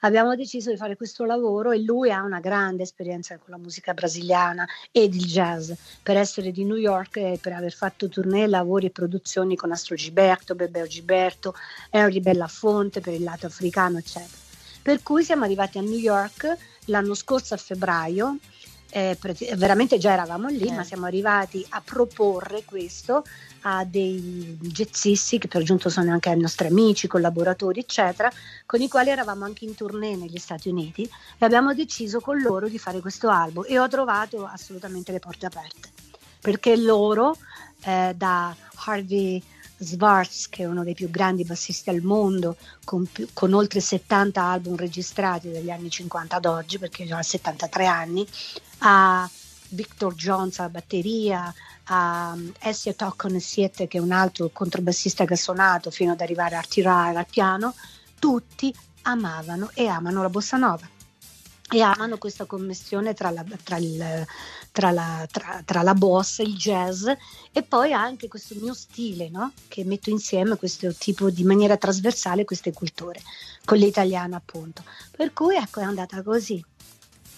abbiamo 0.00 0.34
deciso 0.34 0.70
di 0.70 0.76
fare 0.76 0.96
questo 0.96 1.24
lavoro 1.24 1.72
e 1.72 1.82
lui 1.82 2.10
ha 2.10 2.22
una 2.22 2.40
grande 2.40 2.82
esperienza 2.82 3.36
con 3.38 3.50
la 3.50 3.58
musica 3.58 3.94
brasiliana 3.94 4.66
ed 4.90 5.14
il 5.14 5.24
jazz, 5.24 5.72
per 6.02 6.16
essere 6.16 6.50
di 6.52 6.64
New 6.64 6.76
York 6.76 7.16
e 7.16 7.38
per 7.40 7.52
aver 7.52 7.72
fatto 7.72 8.08
tournée, 8.08 8.46
lavori 8.46 8.86
e 8.86 8.90
produzioni 8.90 9.56
con 9.56 9.72
Astro 9.72 9.96
Gilberto, 9.96 10.54
Bebeo 10.54 10.86
Gilberto, 10.86 11.54
Henry 11.90 12.20
Bellafonte 12.20 13.00
per 13.00 13.14
il 13.14 13.22
lato 13.22 13.46
africano, 13.46 13.98
eccetera. 13.98 14.48
Per 14.82 15.02
cui 15.02 15.22
siamo 15.22 15.44
arrivati 15.44 15.78
a 15.78 15.82
New 15.82 15.98
York 15.98 16.56
l'anno 16.86 17.14
scorso 17.14 17.54
a 17.54 17.58
febbraio 17.58 18.38
eh, 18.90 19.16
veramente 19.56 19.98
già 19.98 20.12
eravamo 20.12 20.48
lì, 20.48 20.66
eh. 20.66 20.72
ma 20.72 20.84
siamo 20.84 21.06
arrivati 21.06 21.64
a 21.70 21.80
proporre 21.80 22.64
questo 22.64 23.24
a 23.62 23.84
dei 23.84 24.58
jazzisti 24.60 25.38
che 25.38 25.48
per 25.48 25.62
giunto 25.62 25.88
sono 25.88 26.12
anche 26.12 26.34
nostri 26.34 26.66
amici, 26.66 27.06
collaboratori, 27.06 27.80
eccetera, 27.80 28.30
con 28.66 28.80
i 28.80 28.88
quali 28.88 29.10
eravamo 29.10 29.44
anche 29.44 29.64
in 29.64 29.74
tournée 29.74 30.16
negli 30.16 30.38
Stati 30.38 30.68
Uniti 30.68 31.02
e 31.02 31.44
abbiamo 31.44 31.74
deciso 31.74 32.20
con 32.20 32.40
loro 32.40 32.68
di 32.68 32.78
fare 32.78 33.00
questo 33.00 33.28
album 33.28 33.64
e 33.66 33.78
ho 33.78 33.88
trovato 33.88 34.46
assolutamente 34.46 35.12
le 35.12 35.18
porte 35.18 35.46
aperte 35.46 35.88
perché 36.40 36.76
loro 36.76 37.36
eh, 37.84 38.14
da 38.16 38.54
Harvey 38.86 39.42
Svarts, 39.76 40.48
che 40.48 40.62
è 40.62 40.66
uno 40.66 40.84
dei 40.84 40.94
più 40.94 41.10
grandi 41.10 41.44
bassisti 41.44 41.88
al 41.88 42.02
mondo, 42.02 42.56
con, 42.84 43.06
più, 43.10 43.28
con, 43.32 43.54
oltre 43.54 43.80
70 43.80 44.42
album 44.42 44.76
registrati 44.76 45.50
dagli 45.50 45.70
anni 45.70 45.88
50 45.88 46.36
ad 46.36 46.44
oggi, 46.44 46.78
perché 46.78 47.10
ha 47.10 47.22
73 47.22 47.86
anni, 47.86 48.26
a 48.80 49.28
Victor 49.70 50.14
Jones 50.14 50.58
alla 50.58 50.68
batteria, 50.68 51.52
a 51.84 52.36
Essia 52.60 52.92
Toccon 52.92 53.38
Siete, 53.40 53.88
che 53.88 53.98
è 53.98 54.00
un 54.00 54.12
altro 54.12 54.50
controbassista 54.52 55.24
che 55.24 55.34
ha 55.34 55.38
suonato 55.38 55.90
fino 55.90 56.12
ad 56.12 56.20
arrivare 56.20 56.56
a 56.56 56.64
tirare 56.66 57.18
al 57.18 57.26
piano, 57.26 57.74
tutti 58.18 58.74
amavano 59.02 59.70
e 59.74 59.86
amano 59.86 60.22
la 60.22 60.28
bossa 60.28 60.56
nova. 60.56 60.88
E 61.72 61.80
amano 61.82 62.18
questa 62.18 62.46
commissione 62.46 63.14
tra 63.14 63.30
la, 63.30 63.44
tra, 63.62 63.76
il, 63.76 64.26
tra, 64.72 64.90
la, 64.90 65.24
tra, 65.30 65.62
tra 65.64 65.82
la, 65.82 65.94
boss, 65.94 66.38
il 66.38 66.56
jazz 66.56 67.06
e 67.52 67.62
poi 67.62 67.92
anche 67.92 68.26
questo 68.26 68.56
mio 68.56 68.74
stile 68.74 69.28
no? 69.28 69.52
che 69.68 69.84
metto 69.84 70.10
insieme 70.10 70.56
questo 70.56 70.92
tipo 70.92 71.30
di 71.30 71.44
maniera 71.44 71.76
trasversale 71.76 72.44
queste 72.44 72.72
culture 72.72 73.22
con 73.64 73.78
l'italiana 73.78 74.36
appunto. 74.36 74.82
Per 75.16 75.32
cui 75.32 75.54
ecco 75.54 75.78
è 75.78 75.84
andata 75.84 76.24
così 76.24 76.60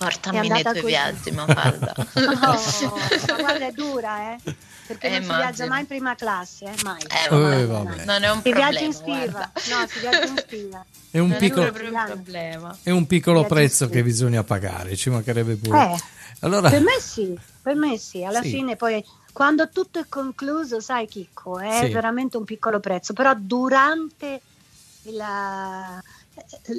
Portami 0.04 0.48
nei 0.48 0.62
tuoi 0.62 0.74
così. 0.74 0.86
viaggi, 0.86 1.30
Mafalda. 1.30 1.94
no, 2.14 2.34
ma 2.34 3.36
guarda, 3.40 3.66
è 3.66 3.72
dura, 3.72 4.32
eh? 4.32 4.38
Perché 4.86 5.06
eh, 5.06 5.10
non 5.10 5.22
immagino. 5.22 5.34
si 5.34 5.54
viaggia 5.54 5.66
mai 5.66 5.80
in 5.80 5.86
prima 5.86 6.14
classe, 6.14 6.64
eh? 6.64 6.74
mai. 6.82 7.00
Eh, 7.02 7.60
eh, 7.60 7.66
vabbè. 7.66 8.04
Non 8.04 8.22
è 8.22 8.30
un 8.30 8.42
si 8.42 8.50
problema. 8.50 8.68
viaggia 8.70 8.84
in 8.84 8.92
stiva. 8.92 9.52
No, 9.54 9.86
si 9.86 9.98
viaggia 10.00 10.24
in 10.26 10.38
stiva. 10.38 10.84
È 11.10 11.18
un, 11.18 11.36
piccolo, 11.38 11.66
è 11.66 11.68
un 11.68 12.04
problema. 12.06 12.76
È 12.82 12.90
un 12.90 13.06
piccolo 13.06 13.44
prezzo 13.44 13.88
che 13.88 14.02
bisogna 14.02 14.42
pagare, 14.42 14.96
ci 14.96 15.10
mancherebbe 15.10 15.56
pure. 15.56 15.92
Eh, 15.92 16.02
allora... 16.40 16.68
Per 16.68 16.80
me 16.80 16.98
sì, 17.00 17.38
per 17.60 17.76
me 17.76 17.98
sì. 17.98 18.24
Alla 18.24 18.42
sì. 18.42 18.50
fine 18.50 18.76
poi 18.76 19.04
quando 19.32 19.68
tutto 19.68 19.98
è 19.98 20.04
concluso, 20.08 20.80
sai 20.80 21.06
Chicco, 21.06 21.58
è 21.58 21.84
sì. 21.84 21.92
veramente 21.92 22.36
un 22.36 22.44
piccolo 22.44 22.80
prezzo, 22.80 23.12
però 23.12 23.34
durante 23.36 24.40
la, 25.04 26.02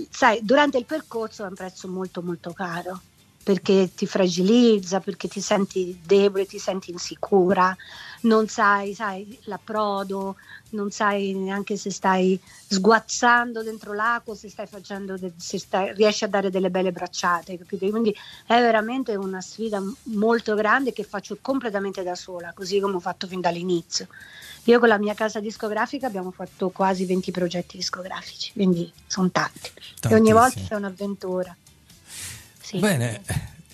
sai, 0.09 0.39
durante 0.43 0.77
il 0.77 0.86
percorso 0.86 1.45
è 1.45 1.47
un 1.47 1.55
prezzo 1.55 1.88
molto 1.88 2.21
molto 2.21 2.51
caro 2.53 3.01
perché 3.43 3.91
ti 3.93 4.08
fragilizza, 4.08 5.01
perché 5.01 5.27
ti 5.27 5.41
senti 5.41 5.99
debole, 6.06 6.45
ti 6.45 6.58
senti 6.58 6.91
insicura, 6.91 7.75
non 8.21 8.47
sai, 8.47 8.93
sai 8.93 9.38
l'approdo, 9.43 10.38
non 10.69 10.89
sai 10.91 11.34
neanche 11.34 11.75
se 11.75 11.91
stai 11.91 12.39
sguazzando 12.69 13.62
dentro 13.62 13.93
l'acqua, 13.93 14.34
se 14.34 14.49
stai 14.49 14.65
facendo, 14.65 15.17
se 15.36 15.60
stai, 15.60 15.93
riesci 15.93 16.23
a 16.23 16.27
dare 16.27 16.49
delle 16.49 16.69
belle 16.69 16.93
bracciate, 16.93 17.58
capito? 17.58 17.89
Quindi 17.89 18.15
è 18.45 18.60
veramente 18.60 19.15
una 19.15 19.41
sfida 19.41 19.84
molto 20.03 20.56
grande 20.56 20.93
che 20.93 21.03
faccio 21.03 21.38
completamente 21.41 22.01
da 22.01 22.15
sola, 22.15 22.53
così 22.53 22.79
come 22.79 22.95
ho 22.95 23.01
fatto 23.01 23.27
fin 23.27 23.41
dall'inizio. 23.41 24.08
Io 24.65 24.79
con 24.79 24.88
la 24.88 24.97
mia 24.97 25.13
casa 25.13 25.41
discografica 25.41 26.08
abbiamo 26.08 26.32
fatto 26.32 26.69
quasi 26.69 27.06
20 27.06 27.32
progetti 27.32 27.75
discografici, 27.75 28.53
quindi 28.53 28.89
sono 29.06 29.29
tanti. 29.29 29.69
Tantissimi. 29.99 30.13
E 30.13 30.15
ogni 30.15 30.32
volta 30.32 30.62
è 30.69 30.75
un'avventura. 30.75 31.58
Sì. 32.63 32.80
Bene, 32.80 33.21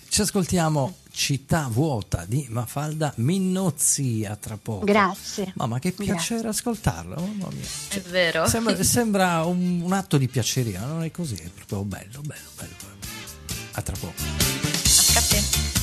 ci 0.08 0.20
ascoltiamo 0.20 0.96
Città 1.12 1.68
vuota 1.70 2.24
di 2.26 2.46
Mafalda 2.50 3.12
Minnozzi 3.16 4.26
a 4.28 4.36
tra 4.36 4.56
poco. 4.56 4.84
Grazie. 4.84 5.52
Mamma, 5.56 5.78
che 5.78 5.92
piacere 5.92 6.42
Grazie. 6.42 6.48
ascoltarla. 6.48 7.16
Mamma 7.16 7.48
mia. 7.52 7.64
Cioè, 7.88 8.02
è 8.02 8.08
vero. 8.08 8.48
Sembra, 8.48 8.82
sembra 8.82 9.44
un, 9.44 9.80
un, 9.82 9.92
atto 9.92 10.18
di 10.18 10.28
piaceria, 10.28 10.84
non 10.84 11.04
è 11.04 11.10
così, 11.10 11.34
è 11.34 11.48
proprio 11.48 11.84
bello, 11.84 12.20
bello, 12.20 12.48
bello. 12.56 12.74
A 13.72 13.82
tra 13.82 13.96
poco. 13.98 14.14
A 15.14 15.20
te. 15.22 15.79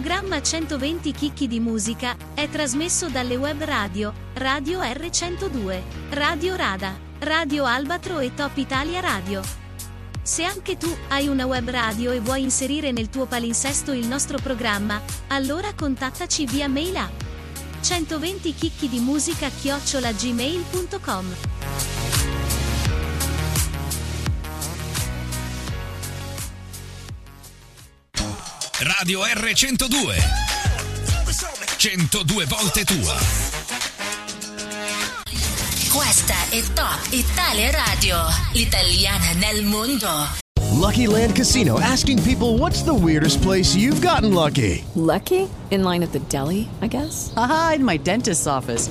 Programma 0.00 0.40
120 0.40 1.12
chicchi 1.12 1.46
di 1.46 1.60
musica 1.60 2.16
è 2.32 2.48
trasmesso 2.48 3.10
dalle 3.10 3.36
web 3.36 3.62
radio, 3.62 4.14
Radio 4.32 4.80
R102, 4.80 5.82
Radio 6.12 6.56
Rada, 6.56 6.98
Radio 7.18 7.66
Albatro 7.66 8.18
e 8.18 8.32
Top 8.32 8.56
Italia 8.56 9.00
Radio. 9.00 9.42
Se 10.22 10.42
anche 10.42 10.78
tu 10.78 10.88
hai 11.08 11.28
una 11.28 11.44
web 11.44 11.68
radio 11.68 12.12
e 12.12 12.20
vuoi 12.20 12.40
inserire 12.40 12.92
nel 12.92 13.10
tuo 13.10 13.26
palinsesto 13.26 13.92
il 13.92 14.06
nostro 14.06 14.38
programma, 14.38 15.02
allora 15.26 15.74
contattaci 15.74 16.46
via 16.46 16.66
mail 16.66 16.96
a 16.96 17.10
120 17.82 18.54
chicchi 18.54 18.88
di 18.88 19.00
musica 19.00 19.50
chiocciola 19.50 20.14
Radio 29.00 29.20
R102. 29.20 30.14
102 31.78 32.44
volte 32.44 32.84
tua. 32.84 33.14
Questa 35.90 36.34
è 36.50 36.62
Top 36.74 37.00
Italia 37.08 37.70
Radio, 37.70 38.18
l'italiana 38.52 39.32
nel 39.38 39.64
mondo. 39.64 40.06
Lucky 40.74 41.06
Land 41.06 41.34
Casino 41.34 41.80
asking 41.80 42.22
people 42.22 42.58
what's 42.58 42.82
the 42.82 42.92
weirdest 42.92 43.40
place 43.40 43.74
you've 43.74 44.02
gotten 44.06 44.34
lucky? 44.34 44.84
Lucky? 44.94 45.48
In 45.70 45.82
line 45.82 46.02
at 46.02 46.12
the 46.12 46.20
deli, 46.28 46.68
I 46.82 46.86
guess? 46.86 47.32
Aha, 47.36 47.76
in 47.76 47.84
my 47.84 47.96
dentist's 47.96 48.46
office. 48.46 48.90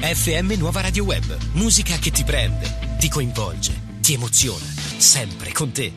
FM 0.00 0.52
Nuova 0.58 0.80
Radio 0.82 1.04
Web. 1.04 1.36
Musica 1.52 1.96
che 1.96 2.10
ti 2.10 2.24
prende, 2.24 2.96
ti 2.98 3.08
coinvolge, 3.08 3.72
ti 4.00 4.14
emoziona. 4.14 4.64
Sempre 4.96 5.52
con 5.52 5.72
te. 5.72 5.92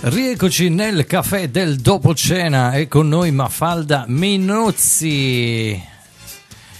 Rieccoci 0.00 0.68
nel 0.70 1.04
caffè 1.06 1.48
del 1.48 1.76
dopo 1.80 2.14
cena 2.14 2.72
e 2.72 2.86
con 2.88 3.08
noi 3.08 3.30
Mafalda 3.32 4.04
Minuzzi. 4.08 5.94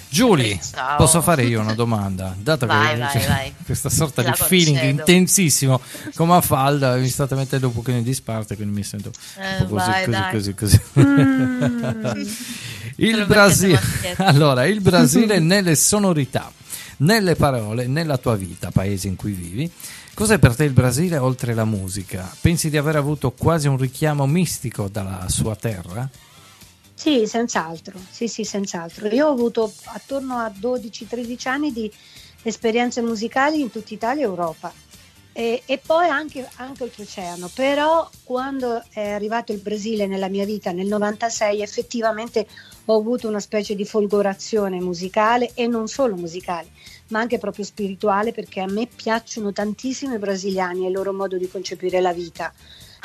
Giulia, 0.08 0.56
Ciao. 0.58 0.96
posso 0.96 1.20
fare 1.20 1.44
io 1.44 1.60
una 1.60 1.74
domanda? 1.74 2.34
Dato 2.38 2.64
Vai, 2.64 2.94
che 2.94 2.98
vai, 3.00 3.26
vai. 3.26 3.54
questa 3.66 3.90
sorta 3.90 4.22
Te 4.22 4.30
di 4.30 4.36
feeling 4.36 4.76
concedo. 4.78 4.98
intensissimo 5.00 5.80
con 6.14 6.28
Mafalda, 6.28 6.94
mi 6.96 7.08
state 7.08 7.34
mettendo 7.34 7.66
un 7.66 7.74
pochino 7.74 7.98
in 7.98 8.04
disparte, 8.04 8.54
quindi 8.56 8.72
mi 8.74 8.82
sento 8.84 9.10
Eh, 9.36 9.62
un 9.62 9.66
po' 9.68 9.74
così, 9.74 9.90
vai, 9.90 10.04
così, 10.04 10.10
dai. 10.18 10.30
così, 10.32 10.54
così. 10.54 10.80
Mm. 11.00 12.22
Il 12.96 13.26
Brasile, 13.26 13.80
allora, 14.18 14.64
il 14.64 14.80
Brasile 14.80 15.38
nelle 15.40 15.74
sonorità, 15.74 16.50
nelle 16.98 17.34
parole, 17.34 17.86
nella 17.86 18.16
tua 18.16 18.36
vita, 18.36 18.70
paese 18.70 19.08
in 19.08 19.16
cui 19.16 19.32
vivi. 19.32 19.70
Cos'è 20.14 20.38
per 20.38 20.56
te 20.56 20.64
il 20.64 20.72
Brasile 20.72 21.18
oltre 21.18 21.52
la 21.52 21.66
musica? 21.66 22.34
Pensi 22.40 22.70
di 22.70 22.78
aver 22.78 22.96
avuto 22.96 23.32
quasi 23.32 23.68
un 23.68 23.76
richiamo 23.76 24.26
mistico 24.26 24.88
dalla 24.88 25.26
sua 25.28 25.54
terra? 25.56 26.08
Sì, 26.94 27.26
senz'altro, 27.26 27.98
sì, 28.10 28.26
sì, 28.26 28.44
senz'altro. 28.44 29.08
Io 29.08 29.26
ho 29.26 29.32
avuto 29.32 29.70
attorno 29.84 30.38
a 30.38 30.50
12-13 30.50 31.48
anni 31.48 31.72
di 31.72 31.92
esperienze 32.42 33.02
musicali 33.02 33.60
in 33.60 33.70
tutta 33.70 33.92
Italia 33.92 34.22
e 34.22 34.26
Europa 34.26 34.72
e, 35.36 35.62
e 35.66 35.78
poi 35.84 36.08
anche, 36.08 36.48
anche 36.56 36.84
oltreoceano, 36.84 37.50
però 37.52 38.08
quando 38.24 38.82
è 38.88 39.10
arrivato 39.10 39.52
il 39.52 39.58
Brasile 39.58 40.06
nella 40.06 40.28
mia 40.28 40.46
vita 40.46 40.72
nel 40.72 40.86
96 40.86 41.60
effettivamente 41.60 42.46
ho 42.86 42.96
avuto 42.96 43.28
una 43.28 43.40
specie 43.40 43.74
di 43.74 43.84
folgorazione 43.84 44.80
musicale 44.80 45.50
e 45.54 45.66
non 45.66 45.88
solo 45.88 46.14
musicale, 46.16 46.68
ma 47.08 47.20
anche 47.20 47.38
proprio 47.38 47.64
spirituale 47.64 48.32
perché 48.32 48.60
a 48.60 48.66
me 48.66 48.86
piacciono 48.86 49.52
tantissimo 49.52 50.14
i 50.14 50.18
brasiliani 50.18 50.84
e 50.84 50.88
il 50.88 50.92
loro 50.94 51.12
modo 51.12 51.36
di 51.36 51.48
concepire 51.48 52.00
la 52.00 52.12
vita. 52.12 52.52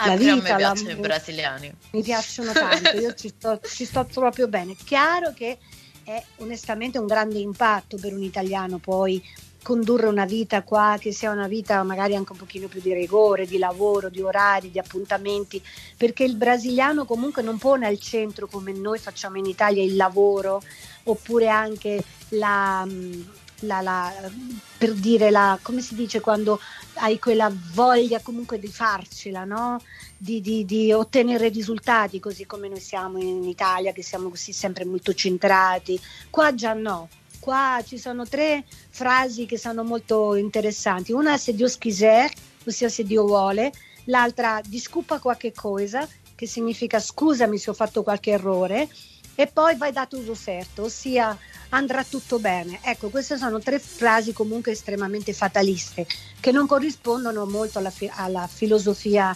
La 0.03 0.15
pure 0.15 0.29
a 0.29 0.35
me 0.35 0.41
vita, 0.41 0.55
piacciono 0.55 0.87
la- 0.89 0.95
i 0.95 0.99
brasiliani. 0.99 1.73
mi 1.91 2.01
piacciono 2.01 2.51
tanto, 2.53 2.97
io 2.97 3.13
ci 3.13 3.27
sto, 3.29 3.59
ci 3.67 3.85
sto 3.85 4.05
proprio 4.05 4.47
bene. 4.47 4.75
Chiaro 4.75 5.33
che 5.33 5.57
è 6.03 6.23
onestamente 6.37 6.97
un 6.97 7.05
grande 7.05 7.37
impatto 7.39 7.97
per 7.97 8.13
un 8.13 8.23
italiano 8.23 8.79
poi 8.79 9.21
condurre 9.61 10.07
una 10.07 10.25
vita 10.25 10.63
qua 10.63 10.97
che 10.99 11.11
sia 11.11 11.31
una 11.31 11.47
vita 11.47 11.83
magari 11.83 12.15
anche 12.15 12.31
un 12.31 12.37
pochino 12.37 12.67
più 12.67 12.81
di 12.81 12.93
rigore, 12.93 13.45
di 13.45 13.57
lavoro, 13.57 14.09
di 14.09 14.21
orari, 14.21 14.71
di 14.71 14.79
appuntamenti, 14.79 15.61
perché 15.97 16.23
il 16.23 16.35
brasiliano 16.35 17.05
comunque 17.05 17.41
non 17.41 17.57
pone 17.57 17.85
al 17.87 17.99
centro 17.99 18.47
come 18.47 18.71
noi 18.73 18.99
facciamo 18.99 19.37
in 19.37 19.45
Italia 19.45 19.83
il 19.83 19.95
lavoro 19.95 20.61
oppure 21.03 21.47
anche 21.49 22.03
la, 22.29 22.83
mm, 22.85 23.21
la- 23.61 23.81
la- 23.81 24.31
per 24.77 24.93
dire 24.93 25.29
la, 25.29 25.59
come 25.61 25.81
si 25.81 25.93
dice 25.95 26.19
quando 26.19 26.59
hai 26.95 27.19
quella 27.19 27.51
voglia 27.73 28.19
comunque 28.21 28.59
di 28.59 28.67
farcela, 28.67 29.43
no? 29.43 29.79
di, 30.17 30.41
di- 30.41 30.65
di 30.65 30.91
ottenere 30.91 31.49
risultati 31.49 32.19
così 32.19 32.45
come 32.45 32.67
noi 32.69 32.79
siamo 32.79 33.17
in 33.19 33.43
Italia, 33.43 33.91
che 33.91 34.03
siamo 34.03 34.29
così 34.29 34.53
sempre 34.53 34.85
molto 34.85 35.13
centrati. 35.13 35.99
Qua 36.29 36.53
già 36.55 36.73
no. 36.73 37.09
Qua 37.41 37.83
ci 37.83 37.97
sono 37.97 38.27
tre 38.27 38.63
frasi 38.89 39.47
che 39.47 39.57
sono 39.57 39.83
molto 39.83 40.35
interessanti. 40.35 41.11
Una 41.11 41.33
è 41.33 41.37
se 41.37 41.55
Dio 41.55 41.67
quiser, 41.79 42.31
ossia 42.65 42.87
se 42.87 43.03
Dio 43.03 43.25
vuole, 43.25 43.71
l'altra 44.05 44.61
disculpa 44.63 45.19
qualche 45.19 45.51
cosa, 45.51 46.07
che 46.35 46.45
significa 46.45 46.99
scusami 46.99 47.57
se 47.57 47.71
ho 47.71 47.73
fatto 47.73 48.03
qualche 48.03 48.29
errore, 48.29 48.87
e 49.33 49.47
poi 49.47 49.75
vai 49.75 49.91
da 49.91 50.05
tutto 50.05 50.35
certo, 50.35 50.83
ossia 50.83 51.35
andrà 51.69 52.03
tutto 52.03 52.37
bene. 52.37 52.79
Ecco, 52.83 53.09
queste 53.09 53.37
sono 53.37 53.59
tre 53.59 53.79
frasi 53.79 54.33
comunque 54.33 54.73
estremamente 54.73 55.33
fataliste, 55.33 56.05
che 56.39 56.51
non 56.51 56.67
corrispondono 56.67 57.45
molto 57.47 57.79
alla, 57.79 57.89
fi- 57.89 58.11
alla 58.13 58.45
filosofia 58.45 59.35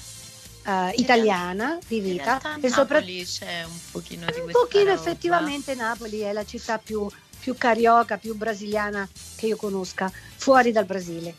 eh, 0.65 0.91
italiana 0.97 1.77
di 1.87 1.99
vita 1.99 2.39
e 2.59 2.69
soprattutto 2.69 2.93
Napoli 2.93 3.25
c'è 3.25 3.63
un 3.63 3.79
pochino 3.91 4.25
di 4.25 4.39
un 4.39 4.51
pochino 4.51 4.83
roba. 4.85 4.93
effettivamente 4.93 5.75
Napoli 5.75 6.19
è 6.19 6.33
la 6.33 6.45
città 6.45 6.77
più, 6.77 7.07
più 7.45 7.55
carioca, 7.55 8.17
più 8.17 8.33
brasiliana 8.33 9.07
che 9.37 9.45
io 9.45 9.55
conosca, 9.55 10.11
fuori 10.11 10.71
dal 10.71 10.85
Brasile. 10.85 11.31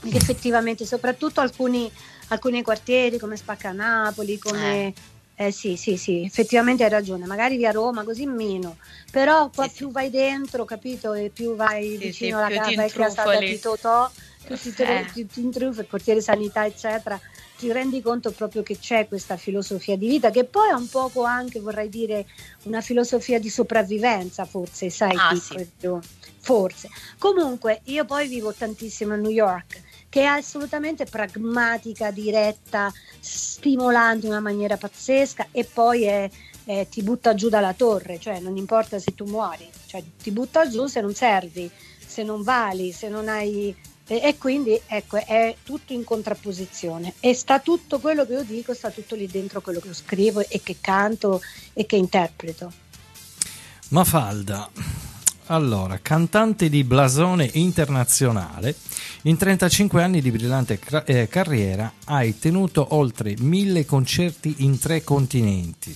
Perché 0.00 0.16
effettivamente, 0.16 0.86
soprattutto 0.86 1.42
alcuni, 1.42 1.90
alcuni 2.28 2.62
quartieri 2.62 3.18
come 3.18 3.36
Spacca 3.36 3.70
Napoli, 3.72 4.38
come... 4.38 4.94
eh, 5.34 5.50
sì, 5.50 5.76
sì, 5.76 5.98
sì, 5.98 6.22
effettivamente 6.24 6.82
hai 6.82 6.88
ragione, 6.88 7.26
magari 7.26 7.58
via 7.58 7.72
Roma 7.72 8.04
così 8.04 8.24
meno, 8.24 8.78
però 9.10 9.50
qua 9.54 9.68
più 9.68 9.90
vai 9.90 10.08
dentro, 10.08 10.64
capito, 10.64 11.12
e 11.12 11.28
più 11.28 11.54
vai 11.56 11.90
Sì, 11.90 12.04
vicino 12.04 12.36
sì, 12.38 12.42
alla 12.42 12.48
casa 12.48 12.70
vecchia 12.70 13.40
di 13.40 13.58
Totò, 13.60 14.10
più 14.46 14.56
ti, 14.56 14.74
Eh. 14.78 15.06
ti, 15.12 15.28
ti 15.28 15.40
intrufi, 15.40 15.80
il 15.80 15.86
quartiere 15.86 16.22
sanità, 16.22 16.64
eccetera, 16.64 17.20
ti 17.56 17.70
rendi 17.72 18.02
conto 18.02 18.30
proprio 18.32 18.62
che 18.62 18.78
c'è 18.78 19.06
questa 19.08 19.36
filosofia 19.36 19.96
di 19.96 20.08
vita, 20.08 20.30
che 20.30 20.44
poi 20.44 20.70
è 20.70 20.72
un 20.72 20.88
poco 20.88 21.22
anche, 21.22 21.60
vorrei 21.60 21.88
dire, 21.88 22.26
una 22.64 22.80
filosofia 22.80 23.38
di 23.38 23.48
sopravvivenza, 23.48 24.44
forse, 24.44 24.90
sai, 24.90 25.16
Ah, 25.16 25.34
sì. 25.34 25.66
forse. 26.38 26.88
Comunque, 27.18 27.80
io 27.84 28.04
poi 28.04 28.28
vivo 28.28 28.52
tantissimo 28.52 29.14
a 29.14 29.16
New 29.16 29.30
York, 29.30 29.80
che 30.08 30.22
è 30.22 30.24
assolutamente 30.24 31.04
pragmatica, 31.06 32.10
diretta, 32.10 32.92
stimolante 33.20 34.26
in 34.26 34.32
una 34.32 34.40
maniera 34.40 34.76
pazzesca 34.76 35.48
e 35.50 35.64
poi 35.64 36.04
è- 36.04 36.30
è- 36.64 36.86
ti 36.90 37.02
butta 37.02 37.34
giù 37.34 37.48
dalla 37.48 37.72
torre, 37.72 38.18
cioè 38.18 38.40
non 38.40 38.56
importa 38.56 38.98
se 38.98 39.14
tu 39.14 39.24
muori, 39.26 39.68
cioè 39.86 40.02
ti 40.22 40.30
butta 40.30 40.68
giù 40.68 40.86
se 40.86 41.00
non 41.00 41.14
servi, 41.14 41.70
se 42.04 42.22
non 42.22 42.42
vali, 42.42 42.92
se 42.92 43.08
non 43.08 43.28
hai... 43.28 43.74
E, 44.06 44.20
e 44.22 44.36
quindi 44.38 44.78
ecco, 44.86 45.16
è 45.16 45.56
tutto 45.62 45.92
in 45.92 46.04
contrapposizione 46.04 47.14
e 47.20 47.34
sta 47.34 47.60
tutto 47.60 47.98
quello 48.00 48.26
che 48.26 48.32
io 48.34 48.42
dico, 48.44 48.74
sta 48.74 48.90
tutto 48.90 49.14
lì 49.14 49.26
dentro 49.26 49.60
quello 49.60 49.80
che 49.80 49.88
io 49.88 49.94
scrivo 49.94 50.46
e 50.46 50.60
che 50.62 50.76
canto 50.80 51.40
e 51.72 51.86
che 51.86 51.96
interpreto. 51.96 52.72
Mafalda, 53.88 54.70
allora, 55.46 55.98
cantante 56.00 56.68
di 56.70 56.84
blasone 56.84 57.48
internazionale, 57.52 58.74
in 59.22 59.36
35 59.36 60.02
anni 60.02 60.22
di 60.22 60.30
brillante 60.30 60.78
eh, 61.04 61.28
carriera 61.28 61.92
hai 62.06 62.38
tenuto 62.38 62.94
oltre 62.94 63.34
mille 63.38 63.84
concerti 63.84 64.56
in 64.58 64.78
tre 64.78 65.04
continenti, 65.04 65.94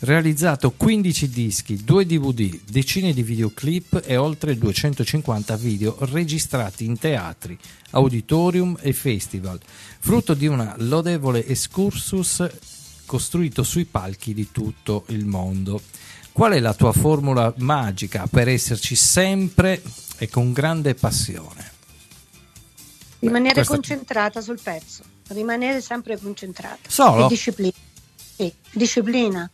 realizzato 0.00 0.70
15 0.70 1.28
dischi, 1.28 1.82
2 1.82 2.06
DVD, 2.06 2.60
decine 2.64 3.12
di 3.12 3.22
videoclip 3.22 4.02
e 4.04 4.16
oltre 4.16 4.56
250 4.56 5.56
video 5.56 5.96
registrati 6.00 6.84
in 6.84 6.98
teatri, 6.98 7.58
auditorium 7.90 8.76
e 8.80 8.92
festival, 8.92 9.58
frutto 9.98 10.34
di 10.34 10.46
una 10.46 10.74
lodevole 10.78 11.44
excursus 11.44 12.46
costruito 13.06 13.62
sui 13.62 13.86
palchi 13.86 14.34
di 14.34 14.48
tutto 14.52 15.04
il 15.08 15.24
mondo. 15.24 15.80
Qual 16.30 16.52
è 16.52 16.60
la 16.60 16.74
tua 16.74 16.92
formula 16.92 17.52
magica 17.56 18.28
per 18.30 18.48
esserci 18.48 18.94
sempre 18.94 19.82
e 20.18 20.28
con 20.28 20.52
grande 20.52 20.94
passione? 20.94 21.72
Rimanere 23.18 23.54
questa- 23.54 23.74
concentrata 23.74 24.40
sul 24.40 24.60
pezzo, 24.62 25.02
rimanere 25.28 25.80
sempre 25.80 26.16
concentrata. 26.16 26.78
Solo? 26.86 27.24
E 27.24 27.28
disciplina. 27.28 27.72
Sì, 28.36 28.52
disciplina. 28.70 29.50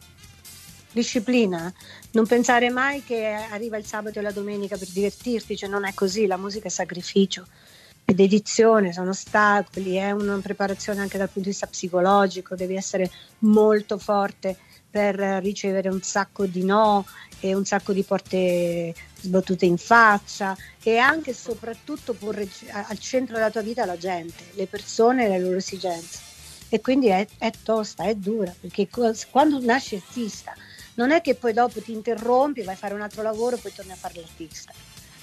Disciplina. 0.94 1.72
Non 2.12 2.24
pensare 2.24 2.70
mai 2.70 3.02
che 3.02 3.26
arriva 3.26 3.76
il 3.76 3.84
sabato 3.84 4.20
e 4.20 4.22
la 4.22 4.30
domenica 4.30 4.76
per 4.76 4.86
divertirti, 4.86 5.56
cioè 5.56 5.68
non 5.68 5.84
è 5.84 5.92
così, 5.92 6.26
la 6.26 6.36
musica 6.36 6.68
è 6.68 6.70
sacrificio, 6.70 7.44
è 8.04 8.12
dedizione, 8.12 8.92
sono 8.92 9.10
ostacoli, 9.10 9.96
è 9.96 10.12
una 10.12 10.38
preparazione 10.40 11.00
anche 11.00 11.18
dal 11.18 11.26
punto 11.26 11.48
di 11.48 11.48
vista 11.48 11.66
psicologico, 11.66 12.54
devi 12.54 12.76
essere 12.76 13.10
molto 13.40 13.98
forte 13.98 14.56
per 14.88 15.16
ricevere 15.42 15.88
un 15.88 16.00
sacco 16.00 16.46
di 16.46 16.62
no 16.62 17.04
e 17.40 17.56
un 17.56 17.64
sacco 17.64 17.92
di 17.92 18.04
porte 18.04 18.94
sbattute 19.20 19.66
in 19.66 19.78
faccia 19.78 20.56
e 20.80 20.98
anche 20.98 21.30
e 21.30 21.34
soprattutto 21.34 22.12
porre 22.12 22.48
al 22.70 22.98
centro 23.00 23.34
della 23.34 23.50
tua 23.50 23.62
vita 23.62 23.84
la 23.84 23.98
gente, 23.98 24.44
le 24.52 24.66
persone 24.68 25.24
e 25.24 25.28
le 25.28 25.40
loro 25.40 25.56
esigenze. 25.56 26.20
E 26.68 26.80
quindi 26.80 27.08
è, 27.08 27.26
è 27.38 27.50
tosta, 27.64 28.04
è 28.04 28.14
dura, 28.14 28.54
perché 28.60 28.88
quando 29.28 29.58
nasci 29.60 29.96
artista 29.96 30.54
non 30.94 31.10
è 31.10 31.20
che 31.20 31.34
poi 31.34 31.52
dopo 31.52 31.80
ti 31.80 31.92
interrompi, 31.92 32.62
vai 32.62 32.74
a 32.74 32.78
fare 32.78 32.94
un 32.94 33.00
altro 33.00 33.22
lavoro 33.22 33.56
e 33.56 33.58
poi 33.58 33.72
torni 33.74 33.92
a 33.92 33.96
fare 33.96 34.14
l'artista. 34.16 34.72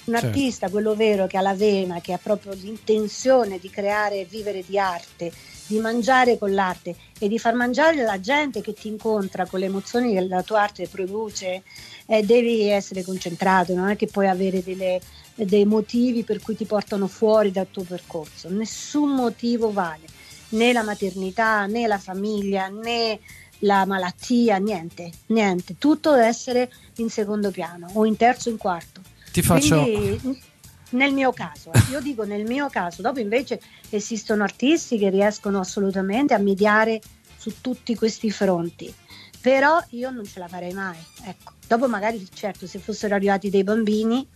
Un 0.04 0.14
Certo. 0.14 0.26
artista, 0.26 0.68
quello 0.68 0.96
vero, 0.96 1.28
che 1.28 1.36
ha 1.36 1.42
la 1.42 1.54
vena, 1.54 2.00
che 2.00 2.12
ha 2.12 2.18
proprio 2.20 2.52
l'intenzione 2.54 3.60
di 3.60 3.70
creare 3.70 4.20
e 4.20 4.24
vivere 4.24 4.64
di 4.66 4.76
arte, 4.76 5.32
di 5.66 5.78
mangiare 5.78 6.38
con 6.38 6.52
l'arte 6.52 6.96
e 7.18 7.28
di 7.28 7.38
far 7.38 7.54
mangiare 7.54 8.02
la 8.02 8.18
gente 8.18 8.60
che 8.60 8.72
ti 8.72 8.88
incontra 8.88 9.46
con 9.46 9.60
le 9.60 9.66
emozioni 9.66 10.12
che 10.12 10.20
la 10.22 10.42
tua 10.42 10.62
arte 10.62 10.88
produce, 10.88 11.62
eh, 12.06 12.22
devi 12.24 12.68
essere 12.68 13.04
concentrato, 13.04 13.74
non 13.74 13.90
è 13.90 13.96
che 13.96 14.06
puoi 14.08 14.26
avere 14.26 14.62
delle- 14.64 15.00
dei 15.34 15.64
motivi 15.64 16.24
per 16.24 16.40
cui 16.40 16.56
ti 16.56 16.64
portano 16.64 17.06
fuori 17.06 17.52
dal 17.52 17.68
tuo 17.70 17.84
percorso. 17.84 18.50
Nessun 18.50 19.14
motivo 19.14 19.72
vale, 19.72 20.06
né 20.48 20.72
la 20.72 20.82
maternità, 20.82 21.64
né 21.66 21.86
la 21.86 21.98
famiglia, 21.98 22.66
né 22.68 23.20
la 23.62 23.84
malattia, 23.86 24.58
niente, 24.58 25.10
niente. 25.26 25.76
Tutto 25.78 26.12
deve 26.12 26.26
essere 26.26 26.70
in 26.96 27.10
secondo 27.10 27.50
piano 27.50 27.88
o 27.94 28.04
in 28.06 28.16
terzo 28.16 28.48
o 28.48 28.52
in 28.52 28.58
quarto. 28.58 29.00
Ti 29.32 29.42
faccio- 29.42 29.82
Quindi, 29.82 30.42
nel 30.90 31.12
mio 31.12 31.32
caso, 31.32 31.70
io 31.90 32.00
dico 32.00 32.24
nel 32.24 32.44
mio 32.44 32.68
caso, 32.68 33.02
dopo 33.02 33.18
invece 33.18 33.60
esistono 33.90 34.42
artisti 34.42 34.98
che 34.98 35.08
riescono 35.10 35.58
assolutamente 35.58 36.34
a 36.34 36.38
mediare 36.38 37.00
su 37.36 37.60
tutti 37.60 37.94
questi 37.94 38.30
fronti, 38.30 38.92
però 39.40 39.82
io 39.90 40.10
non 40.10 40.24
ce 40.24 40.38
la 40.38 40.48
farei 40.48 40.72
mai. 40.72 40.98
Ecco. 41.24 41.52
Dopo 41.66 41.88
magari 41.88 42.26
certo 42.32 42.66
se 42.66 42.78
fossero 42.78 43.14
arrivati 43.14 43.48
dei 43.48 43.64
bambini 43.64 44.26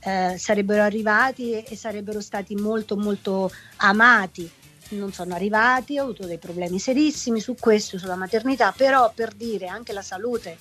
eh, 0.00 0.36
sarebbero 0.38 0.82
arrivati 0.82 1.52
e, 1.52 1.64
e 1.68 1.76
sarebbero 1.76 2.20
stati 2.20 2.54
molto 2.54 2.96
molto 2.96 3.52
amati. 3.76 4.50
Non 4.92 5.12
sono 5.12 5.34
arrivati, 5.34 5.98
ho 5.98 6.02
avuto 6.02 6.26
dei 6.26 6.38
problemi 6.38 6.78
serissimi 6.78 7.40
su 7.40 7.54
questo, 7.58 7.98
sulla 7.98 8.16
maternità, 8.16 8.72
però 8.76 9.10
per 9.14 9.32
dire 9.32 9.66
anche 9.66 9.92
la 9.92 10.02
salute, 10.02 10.58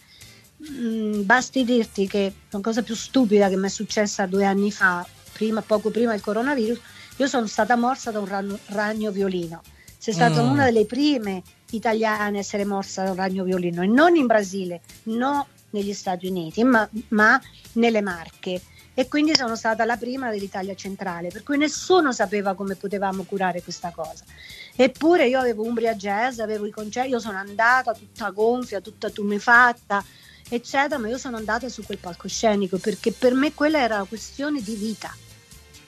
Mm, 0.63 1.23
basti 1.23 1.63
dirti 1.63 2.07
che 2.07 2.31
una 2.51 2.61
cosa 2.61 2.83
più 2.83 2.93
stupida 2.93 3.49
che 3.49 3.57
mi 3.57 3.65
è 3.65 3.69
successa 3.69 4.27
due 4.27 4.45
anni 4.45 4.71
fa, 4.71 5.03
prima, 5.33 5.63
poco 5.63 5.89
prima 5.89 6.11
del 6.11 6.21
coronavirus, 6.21 6.79
io 7.17 7.27
sono 7.27 7.47
stata 7.47 7.75
morsa 7.75 8.11
da 8.11 8.19
un 8.19 8.27
ragno, 8.27 8.59
ragno 8.67 9.09
violino. 9.09 9.63
Sei 9.97 10.13
stata 10.13 10.43
Mm. 10.43 10.51
una 10.51 10.65
delle 10.65 10.85
prime 10.85 11.41
italiana 11.71 12.37
essere 12.37 12.63
morsa 12.63 13.03
da 13.03 13.09
un 13.09 13.15
ragno 13.15 13.43
violino 13.43 13.81
e 13.81 13.87
non 13.87 14.15
in 14.15 14.27
Brasile, 14.27 14.81
non 15.05 15.43
negli 15.71 15.93
Stati 15.93 16.27
Uniti, 16.27 16.63
ma, 16.63 16.87
ma 17.07 17.41
nelle 17.73 18.01
Marche 18.01 18.61
e 18.93 19.08
quindi 19.08 19.36
sono 19.36 19.56
stata 19.56 19.86
la 19.86 19.95
prima 19.95 20.30
dell'Italia 20.30 20.75
centrale, 20.75 21.30
per 21.30 21.43
cui 21.43 21.58
nessuno 21.58 22.12
sapeva 22.12 22.54
come 22.54 22.75
potevamo 22.75 23.23
curare 23.23 23.62
questa 23.62 23.91
cosa. 23.91 24.23
Eppure 24.75 25.27
io 25.27 25.39
avevo 25.39 25.63
Umbria 25.63 25.95
Jazz, 25.95 26.39
avevo 26.39 26.65
i 26.65 26.71
concerti, 26.71 27.10
io 27.10 27.19
sono 27.19 27.38
andata 27.38 27.93
tutta 27.93 28.30
gonfia, 28.32 28.82
tutta 28.82 29.10
tumefatta, 29.10 30.04
eccetera, 30.49 30.99
ma 30.99 31.08
io 31.08 31.17
sono 31.17 31.38
andata 31.38 31.69
su 31.69 31.84
quel 31.84 31.99
palcoscenico 31.99 32.77
perché 32.77 33.12
per 33.12 33.34
me 33.34 33.54
quella 33.54 33.80
era 33.80 33.95
una 33.95 34.06
questione 34.06 34.62
di 34.62 34.75
vita. 34.75 35.15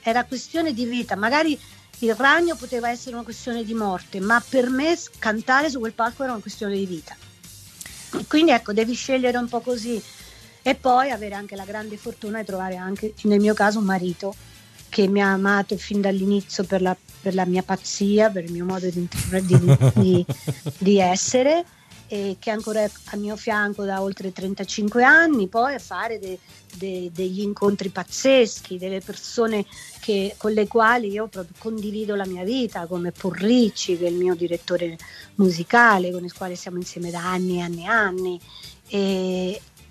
Era 0.01 0.23
questione 0.25 0.73
di 0.73 0.85
vita, 0.85 1.15
magari 1.15 1.59
il 1.99 2.15
ragno 2.15 2.55
poteva 2.55 2.89
essere 2.89 3.15
una 3.15 3.23
questione 3.23 3.63
di 3.63 3.73
morte, 3.73 4.19
ma 4.19 4.43
per 4.47 4.69
me 4.69 4.97
cantare 5.19 5.69
su 5.69 5.79
quel 5.79 5.93
palco 5.93 6.23
era 6.23 6.33
una 6.33 6.41
questione 6.41 6.75
di 6.75 6.85
vita. 6.85 7.15
Quindi 8.27 8.51
ecco, 8.51 8.73
devi 8.73 8.93
scegliere 8.93 9.37
un 9.37 9.47
po' 9.47 9.61
così 9.61 10.01
e 10.63 10.75
poi 10.75 11.11
avere 11.11 11.35
anche 11.35 11.55
la 11.55 11.65
grande 11.65 11.97
fortuna 11.97 12.39
di 12.39 12.45
trovare 12.45 12.77
anche, 12.77 13.13
nel 13.23 13.39
mio 13.39 13.53
caso, 13.53 13.79
un 13.79 13.85
marito 13.85 14.33
che 14.89 15.07
mi 15.07 15.21
ha 15.21 15.31
amato 15.31 15.75
fin 15.77 16.01
dall'inizio 16.01 16.63
per 16.63 16.81
la, 16.81 16.95
per 17.21 17.35
la 17.35 17.45
mia 17.45 17.63
pazzia, 17.63 18.29
per 18.29 18.45
il 18.45 18.51
mio 18.51 18.65
modo 18.65 18.89
di, 18.89 19.07
di, 19.41 19.77
di, 19.95 20.25
di 20.77 20.99
essere 20.99 21.65
e 22.07 22.37
che 22.39 22.51
è 22.51 22.53
ancora 22.53 22.83
a 22.83 23.15
mio 23.15 23.35
fianco 23.35 23.85
da 23.85 24.01
oltre 24.01 24.31
35 24.31 25.03
anni, 25.03 25.47
poi 25.47 25.73
a 25.73 25.79
fare 25.79 26.19
de, 26.19 26.37
de, 26.75 27.09
degli 27.11 27.41
incontri 27.41 27.89
pazzeschi, 27.89 28.77
delle 28.77 28.99
persone 28.99 29.65
che, 29.99 30.35
con 30.37 30.51
le 30.51 30.67
quali 30.67 31.09
io 31.09 31.25
proprio 31.25 31.55
condivido 31.57 32.13
la 32.13 32.27
mia 32.27 32.43
vita, 32.43 32.85
come 32.85 33.11
Porricci, 33.11 33.97
che 33.97 34.05
è 34.05 34.09
il 34.09 34.15
mio 34.15 34.35
direttore 34.35 34.95
musicale, 35.35 36.11
con 36.11 36.23
il 36.23 36.33
quale 36.33 36.55
siamo 36.55 36.77
insieme 36.77 37.09
da 37.09 37.31
anni 37.31 37.57
e 37.57 37.61
anni 37.61 37.81
e 37.81 37.87
anni. 37.87 38.39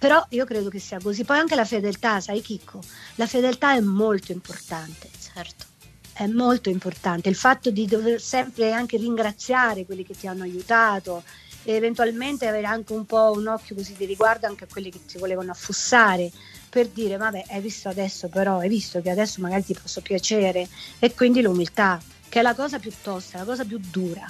Però 0.03 0.21
io 0.31 0.45
credo 0.45 0.69
che 0.69 0.81
sia 0.81 0.99
così. 1.01 1.23
Poi 1.23 1.39
anche 1.39 1.55
la 1.55 1.65
fedeltà, 1.65 2.19
sai 2.19 2.41
Chicco, 2.41 2.81
la 3.15 3.29
fedeltà 3.29 3.77
è 3.77 3.81
molto 3.81 4.33
importante. 4.33 5.09
Certo. 5.33 5.67
È 6.13 6.27
molto 6.27 6.71
importante 6.71 7.29
il 7.29 7.37
fatto 7.37 7.71
di 7.71 7.87
dover 7.87 8.21
sempre 8.21 8.73
anche 8.73 8.97
ringraziare 8.97 9.87
quelli 9.87 10.05
che 10.05 10.17
ti 10.19 10.27
hanno 10.27 10.43
aiutato 10.43 11.23
e 11.63 11.75
eventualmente 11.75 12.49
avere 12.49 12.67
anche 12.67 12.93
un 12.93 13.07
po' 13.07 13.31
un 13.37 13.47
occhio 13.47 13.77
così 13.77 13.95
di 13.97 14.05
riguardo 14.05 14.49
anche 14.49 14.65
a 14.65 14.67
quelli 14.69 14.91
che 14.91 15.05
ti 15.07 15.19
volevano 15.19 15.53
affussare 15.53 16.33
per 16.69 16.89
dire 16.89 17.17
vabbè 17.17 17.45
hai 17.51 17.61
visto 17.61 17.89
adesso 17.89 18.29
però 18.29 18.59
hai 18.59 18.69
visto 18.69 19.01
che 19.01 19.11
adesso 19.11 19.41
magari 19.41 19.65
ti 19.65 19.77
posso 19.81 20.01
piacere 20.01 20.69
e 20.99 21.15
quindi 21.15 21.41
l'umiltà 21.41 22.03
che 22.29 22.41
è 22.41 22.43
la 22.43 22.57
cosa 22.57 22.81
più 22.81 22.91
tosta, 23.01 23.39
la 23.39 23.45
cosa 23.45 23.65
più 23.65 23.79
dura 23.81 24.27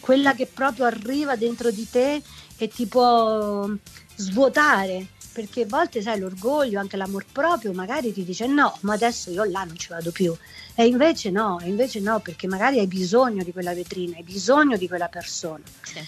quella 0.00 0.34
che 0.34 0.46
proprio 0.46 0.84
arriva 0.84 1.36
dentro 1.36 1.70
di 1.70 1.88
te 1.88 2.20
e 2.56 2.68
ti 2.68 2.86
può 2.86 3.68
svuotare 4.16 5.06
perché 5.32 5.62
a 5.62 5.66
volte 5.66 6.00
sai 6.00 6.18
l'orgoglio, 6.18 6.80
anche 6.80 6.96
l'amor 6.96 7.26
proprio 7.30 7.72
magari 7.72 8.12
ti 8.12 8.24
dice 8.24 8.46
no, 8.46 8.76
ma 8.80 8.94
adesso 8.94 9.30
io 9.30 9.44
là 9.44 9.64
non 9.64 9.76
ci 9.76 9.88
vado 9.88 10.10
più 10.10 10.34
e 10.74 10.86
invece 10.86 11.30
no, 11.30 11.60
e 11.60 11.68
invece 11.68 12.00
no 12.00 12.20
perché 12.20 12.46
magari 12.46 12.78
hai 12.78 12.86
bisogno 12.86 13.44
di 13.44 13.52
quella 13.52 13.74
vetrina, 13.74 14.16
hai 14.16 14.22
bisogno 14.22 14.76
di 14.78 14.88
quella 14.88 15.08
persona 15.08 15.62
Sì. 15.82 15.98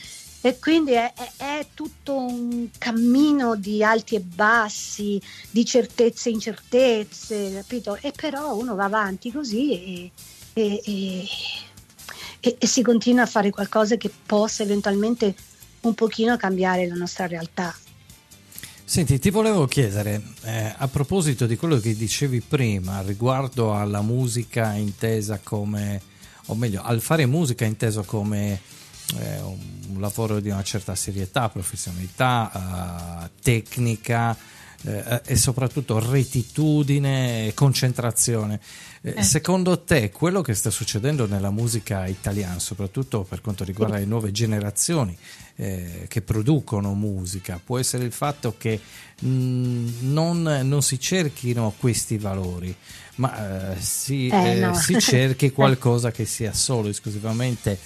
e 0.41 0.59
quindi 0.59 0.93
è, 0.93 1.13
è- 1.13 1.33
è 1.37 1.67
tutto 1.75 2.17
un 2.17 2.69
cammino 2.79 3.55
di 3.55 3.85
alti 3.85 4.15
e 4.15 4.21
bassi, 4.21 5.21
di 5.51 5.65
certezze 5.67 6.31
e 6.31 6.33
incertezze, 6.33 7.53
capito? 7.53 7.99
E 8.01 8.13
però 8.13 8.57
uno 8.57 8.75
va 8.75 8.85
avanti 8.85 9.31
così 9.31 9.73
e, 9.73 10.11
e- 10.55 10.81
e- 10.85 11.29
e- 12.41 12.57
e 12.59 12.67
si 12.67 12.81
continua 12.83 13.25
a 13.25 13.27
fare 13.27 13.51
qualcosa 13.51 13.97
che 13.97 14.11
possa 14.25 14.63
eventualmente 14.63 15.35
un 15.81 15.93
pochino 15.95 16.37
cambiare 16.39 16.87
la 16.87 16.95
nostra 16.95 17.27
realtà. 17.27 17.75
Senti, 18.89 19.19
ti 19.19 19.29
volevo 19.29 19.67
chiedere, 19.67 20.23
eh, 20.45 20.75
a 20.75 20.89
proposito 20.89 21.45
di 21.45 21.57
quello 21.57 21.77
che 21.77 21.95
dicevi 21.95 22.41
prima 22.41 23.03
riguardo 23.03 23.75
alla 23.75 24.01
musica 24.01 24.73
intesa 24.73 25.41
come, 25.43 26.01
o 26.47 26.55
meglio, 26.55 26.81
al 26.83 27.03
fare 27.03 27.27
musica 27.27 27.67
inteso 27.67 28.03
come 28.05 28.59
eh, 29.19 29.41
un 29.43 30.01
lavoro 30.01 30.41
di 30.41 30.49
una 30.49 30.63
certa 30.63 30.95
serietà, 30.95 31.51
professionalità, 31.51 33.27
eh, 33.27 33.31
tecnica 33.43 34.35
eh, 34.85 35.21
e 35.25 35.37
soprattutto 35.37 35.99
rettitudine 35.99 37.47
e 37.49 37.55
concentrazione. 37.55 38.61
Eh, 39.01 39.15
Eh. 39.17 39.23
Secondo 39.23 39.81
te 39.83 40.11
quello 40.11 40.43
che 40.43 40.55
sta 40.55 40.71
succedendo 40.71 41.27
nella 41.27 41.51
musica 41.51 42.07
italiana, 42.07 42.59
soprattutto 42.59 43.23
per 43.23 43.41
quanto 43.41 43.63
riguarda 43.65 43.97
le 43.97 44.05
nuove 44.05 44.33
generazioni 44.33 45.17
eh, 45.57 46.07
che 46.09 46.21
producono 46.21 46.95
musica, 46.95 47.61
può 47.65 47.79
essere 47.79 48.05
il 48.05 48.13
fatto 48.13 48.55
che 48.59 48.81
mh, 49.21 49.27
non, 50.01 50.43
non 50.65 50.83
si 50.83 50.99
cerchino 50.99 51.73
questi 51.79 52.19
valori, 52.19 52.75
ma 53.17 53.73
eh, 53.75 53.81
si, 53.81 54.27
Eh, 54.29 54.51
eh, 54.57 54.61
no. 54.61 54.75
si 54.75 54.99
cerchi 55.01 55.51
qualcosa 55.55 56.11
che 56.11 56.25
sia 56.25 56.53
solo 56.53 56.89
esclusivamente 56.89 57.79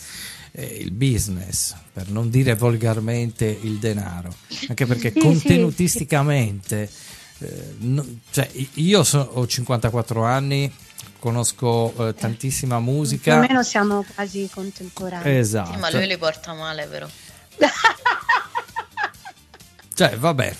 eh, 0.53 0.65
il 0.81 0.91
business, 0.93 1.75
per 1.93 2.09
non 2.11 2.29
dire 2.31 2.55
volgarmente 2.55 3.47
il 3.47 3.79
denaro, 3.79 4.35
anche 4.69 4.87
perché 4.87 5.11
Sì, 5.12 5.19
sì, 5.21 5.27
contenutisticamente, 5.27 6.91
eh, 7.38 7.75
no- 7.79 8.07
cioè, 8.31 8.49
io 8.75 9.03
so- 9.05 9.31
ho 9.35 9.47
54 9.47 10.25
anni, 10.25 10.71
conosco 11.19 12.09
eh, 12.09 12.15
tantissima 12.15 12.77
Più 12.79 12.87
o 12.87 12.91
musica. 12.93 13.38
meno 13.38 13.62
siamo 13.62 14.05
quasi 14.15 14.49
contemporanei. 14.53 15.38
Esatto. 15.38 15.73
Sì, 15.73 15.79
ma 15.79 15.91
lui 15.91 16.07
li 16.07 16.19
porta 16.19 16.53
male, 16.53 16.87
però. 16.87 17.07
Cioè, 19.95 20.17
vabbè. 20.17 20.57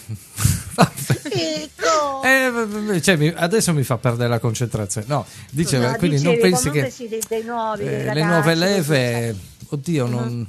Eh, 2.25 3.01
cioè, 3.03 3.33
adesso 3.37 3.73
mi 3.73 3.83
fa 3.83 3.97
perdere 3.99 4.29
la 4.29 4.39
concentrazione. 4.39 5.07
No, 5.09 5.27
diceva, 5.51 5.91
No, 5.93 5.97
quindi 5.97 6.17
dicevi, 6.17 6.41
non 6.41 6.51
pensi 6.51 6.71
che 6.71 6.93
dei, 7.09 7.23
dei 7.29 7.43
nuovi, 7.45 7.83
eh, 7.83 7.87
le 7.87 8.05
ragazzi, 8.05 8.27
nuove 8.27 8.43
così, 8.53 8.59
leve, 8.59 9.37
oddio, 9.69 10.07
non, 10.07 10.47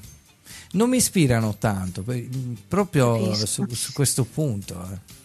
non 0.74 0.90
mi 0.90 0.98
ispirano 0.98 1.56
tanto, 1.58 2.02
per- 2.04 2.26
proprio 2.68 3.34
su, 3.46 3.66
su 3.72 3.94
questo 3.94 4.24
punto. 4.24 4.88
eh. 4.92 5.22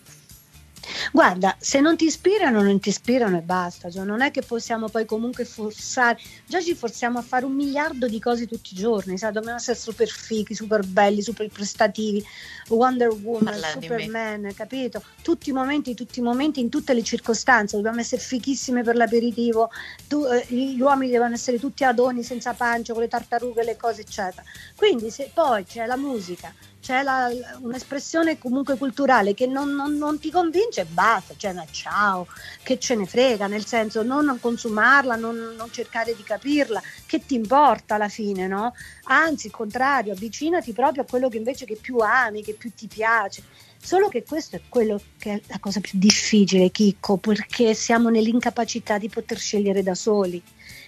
Guarda, 1.13 1.57
se 1.59 1.81
non 1.81 1.97
ti 1.97 2.07
ispirano, 2.07 2.63
non 2.63 2.81
ti 2.81 2.89
ispirano 2.89 3.39
e 3.39 3.41
basta. 3.41 3.91
Cioè, 3.91 4.05
non 4.05 4.21
è 4.21 4.31
che 4.31 4.43
possiamo 4.43 4.89
poi 4.89 5.05
comunque 5.05 5.45
forzare. 5.45 6.19
Già 6.47 6.61
ci 6.61 6.75
forziamo 6.75 7.19
a 7.19 7.23
fare 7.23 7.45
un 7.45 7.55
miliardo 7.55 8.09
di 8.09 8.19
cose 8.21 8.47
tutti 8.47 8.75
i 8.75 8.77
giorni. 8.77 9.19
Sai? 9.19 9.33
Dobbiamo 9.33 9.57
essere 9.57 9.77
super 9.77 10.09
fighi, 10.09 10.55
super 10.55 10.85
belli, 10.85 11.23
super 11.23 11.49
prestativi. 11.49 12.25
Wonder 12.69 13.09
Woman, 13.09 13.55
di 13.55 13.61
Superman, 13.83 14.53
capito? 14.55 15.03
Tutti 15.23 15.51
i 15.51 15.53
momenti, 15.53 15.95
tutti 15.95 16.19
i 16.19 16.23
momenti, 16.23 16.61
in 16.61 16.69
tutte 16.69 16.95
le 16.95 17.03
circostanze. 17.03 17.77
Dobbiamo 17.77 18.01
essere 18.01 18.21
fighissime 18.21 18.83
per 18.83 18.97
l'aperitivo. 18.97 19.71
Tu- 20.07 20.27
eh, 20.27 20.45
gli 20.49 20.81
uomini 20.81 21.11
devono 21.11 21.35
essere 21.35 21.59
tutti 21.59 21.85
adoni, 21.85 22.23
senza 22.23 22.53
pancia, 22.53 22.93
con 22.93 23.03
le 23.03 23.09
tartarughe, 23.09 23.65
le 23.65 23.77
cose, 23.77 24.03
eccetera. 24.03 24.43
Quindi, 24.77 25.11
se 25.11 25.31
poi 25.33 25.65
c'è 25.65 25.87
la 25.87 25.97
musica, 25.97 26.53
c'è 26.81 27.03
la- 27.03 27.31
un'espressione 27.61 28.39
comunque 28.39 28.77
culturale 28.77 29.35
che 29.35 29.47
non, 29.47 29.75
non- 29.75 29.97
non 29.97 30.19
ti 30.19 30.31
convince, 30.31 30.85
basta, 30.85 31.35
cioè 31.37 31.53
ma 31.53 31.65
ciao, 31.71 32.27
che 32.63 32.79
ce 32.79 32.95
ne 32.95 33.07
frega, 33.07 33.47
nel 33.47 33.67
senso 33.67 34.03
non 34.03 34.39
consumarla, 34.41 35.17
non, 35.17 35.55
non 35.57 35.71
cercare 35.73 36.15
di 36.15 36.23
capirla, 36.23 36.81
che 37.07 37.25
ti 37.25 37.35
importa 37.35 37.97
alla 37.97 38.09
fine, 38.09 38.47
no? 38.47 38.75
Anzi, 39.05 39.47
il 39.47 39.53
contrario, 39.53 40.13
avvicinati 40.13 40.73
proprio 40.73 41.03
a 41.03 41.07
quello 41.07 41.29
che 41.29 41.37
invece 41.39 41.65
che 41.65 41.77
più 41.81 41.97
ami, 41.99 42.43
che 42.43 42.55
più 42.55 42.73
ti 42.75 42.87
piace. 42.87 43.43
Solo 43.81 44.09
che 44.09 44.25
questo 44.25 44.57
è 44.57 44.63
quello 44.69 45.01
che 45.19 45.35
è 45.35 45.43
la 45.47 45.59
cosa 45.61 45.81
più 45.81 45.99
difficile, 45.99 46.71
Chicco, 46.71 47.17
perché 47.17 47.75
siamo 47.75 48.09
nell'incapacità 48.09 48.99
di 48.99 49.09
poter 49.09 49.39
scegliere 49.39 49.83
da 49.83 49.95
soli. 49.95 50.43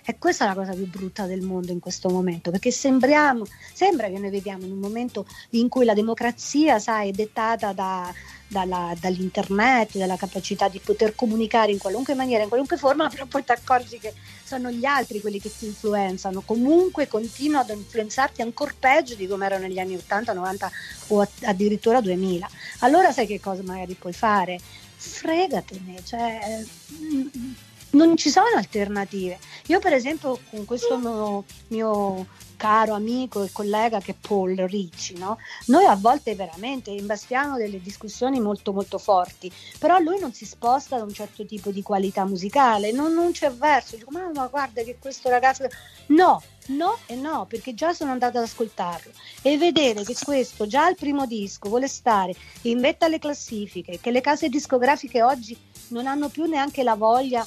E 0.05 0.19
questa 0.19 0.45
è 0.45 0.49
la 0.49 0.55
cosa 0.55 0.73
più 0.73 0.89
brutta 0.89 1.27
del 1.27 1.43
mondo 1.43 1.73
in 1.73 1.81
questo 1.81 2.09
momento, 2.09 2.51
perché 2.51 2.71
sembriamo, 2.71 3.45
sembra 3.73 4.09
che 4.09 4.19
noi 4.19 4.31
viviamo 4.31 4.65
in 4.65 4.73
un 4.73 4.79
momento 4.79 5.27
in 5.51 5.69
cui 5.69 5.85
la 5.85 5.95
democrazia, 5.95 6.79
sai, 6.79 7.11
è 7.11 7.13
dettata 7.13 7.73
da- 7.73 8.13
dalla- 8.51 8.95
dall'internet, 8.99 9.97
dalla 9.97 10.17
capacità 10.17 10.69
di 10.69 10.81
poter 10.81 11.15
comunicare 11.15 11.71
in 11.71 11.79
qualunque 11.79 12.15
maniera, 12.15 12.43
in 12.43 12.49
qualunque 12.49 12.77
forma, 12.77 13.09
però 13.09 13.27
poi 13.27 13.45
ti 13.45 13.53
accorgi 13.53 13.99
che 13.99 14.13
sono 14.45 14.73
gli 14.73 14.85
altri 14.85 15.21
quelli 15.21 15.41
che 15.41 15.53
ti 15.57 15.67
influenzano, 15.67 16.41
comunque 16.41 17.07
continuano 17.07 17.71
ad 17.71 17.79
influenzarti 17.79 18.43
ancora 18.43 18.75
peggio 18.77 19.15
di 19.15 19.29
come 19.29 19.47
erano 19.47 19.67
negli 19.67 19.79
anni 19.79 19.95
80, 19.95 20.33
90 20.33 20.71
o 21.09 21.29
addirittura 21.43 22.01
2000. 22.01 22.49
Allora 22.81 23.13
sai 23.13 23.27
che 23.29 23.39
cosa 23.39 23.63
magari 23.63 23.95
puoi 23.95 24.13
fare? 24.13 24.59
Fregatene, 24.97 26.03
cioè 26.05 26.65
mm, 26.93 27.27
non 27.91 28.17
ci 28.17 28.31
sono 28.31 28.57
alternative. 28.57 29.39
Io 29.67 29.79
per 29.79 29.93
esempio 29.93 30.39
con 30.51 30.65
questo 30.65 30.97
mio, 30.99 31.45
mio 31.69 32.27
caro 32.61 32.93
amico 32.93 33.43
e 33.43 33.49
collega 33.51 34.01
che 34.01 34.11
è 34.11 34.15
Paul 34.21 34.55
Ricci, 34.55 35.17
no? 35.17 35.39
noi 35.69 35.87
a 35.87 35.97
volte 35.97 36.35
veramente 36.35 36.91
imbastiamo 36.91 37.57
delle 37.57 37.81
discussioni 37.81 38.39
molto 38.39 38.75
molto 38.75 38.99
forti, 38.99 39.51
però 39.79 39.99
lui 39.99 40.19
non 40.19 40.35
si 40.35 40.45
sposta 40.45 40.99
da 40.99 41.05
un 41.05 41.13
certo 41.15 41.47
tipo 41.47 41.71
di 41.71 41.81
qualità 41.81 42.27
musicale, 42.27 42.93
non, 42.93 43.15
non 43.15 43.33
c'è 43.33 43.51
verso, 43.51 43.97
dico 43.97 44.11
ma, 44.11 44.31
ma 44.35 44.47
guarda 44.49 44.83
che 44.83 44.99
questo 45.01 45.31
ragazzo... 45.31 45.67
No, 46.09 46.43
no 46.67 46.99
e 47.07 47.15
no, 47.15 47.47
perché 47.49 47.73
già 47.73 47.95
sono 47.95 48.11
andata 48.11 48.37
ad 48.37 48.45
ascoltarlo 48.45 49.11
e 49.41 49.57
vedere 49.57 50.05
che 50.05 50.15
questo 50.23 50.67
già 50.67 50.85
al 50.85 50.97
primo 50.97 51.25
disco 51.25 51.71
vuole 51.71 51.89
stare 51.89 52.35
in 52.63 52.79
vetta 52.79 53.07
alle 53.07 53.19
classifiche, 53.19 53.99
che 54.01 54.11
le 54.11 54.21
case 54.21 54.51
discografiche 54.51 55.23
oggi 55.23 55.57
non 55.89 56.07
hanno 56.07 56.29
più 56.29 56.45
neanche 56.45 56.83
la 56.83 56.95
voglia 56.95 57.47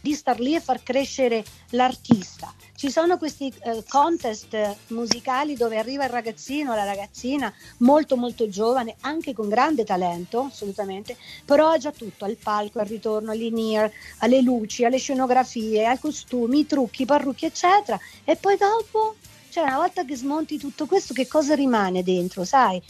di 0.00 0.14
star 0.14 0.38
lì 0.40 0.54
e 0.54 0.60
far 0.60 0.82
crescere 0.82 1.44
l'artista. 1.70 2.52
Ci 2.74 2.90
sono 2.90 3.18
questi 3.18 3.52
eh, 3.64 3.82
contest 3.88 4.76
musicali 4.88 5.54
dove 5.54 5.78
arriva 5.78 6.04
il 6.04 6.10
ragazzino 6.10 6.72
o 6.72 6.76
la 6.76 6.84
ragazzina 6.84 7.52
molto 7.78 8.16
molto 8.16 8.48
giovane, 8.48 8.94
anche 9.00 9.34
con 9.34 9.48
grande 9.48 9.84
talento, 9.84 10.42
assolutamente, 10.42 11.16
però 11.44 11.70
ha 11.70 11.78
già 11.78 11.90
tutto, 11.90 12.24
al 12.24 12.36
palco, 12.36 12.78
al 12.78 12.86
ritorno, 12.86 13.32
all'in-ear, 13.32 13.90
alle 14.18 14.42
luci, 14.42 14.84
alle 14.84 14.98
scenografie, 14.98 15.86
ai 15.86 15.98
costumi, 15.98 16.60
i 16.60 16.66
trucchi, 16.66 17.02
i 17.02 17.06
parrucchi, 17.06 17.46
eccetera. 17.46 17.98
E 18.22 18.36
poi 18.36 18.56
dopo 18.56 19.16
cioè, 19.50 19.64
una 19.64 19.78
volta 19.78 20.04
che 20.04 20.14
smonti 20.14 20.56
tutto 20.56 20.86
questo, 20.86 21.14
che 21.14 21.26
cosa 21.26 21.56
rimane 21.56 22.04
dentro? 22.04 22.44
Sai, 22.44 22.80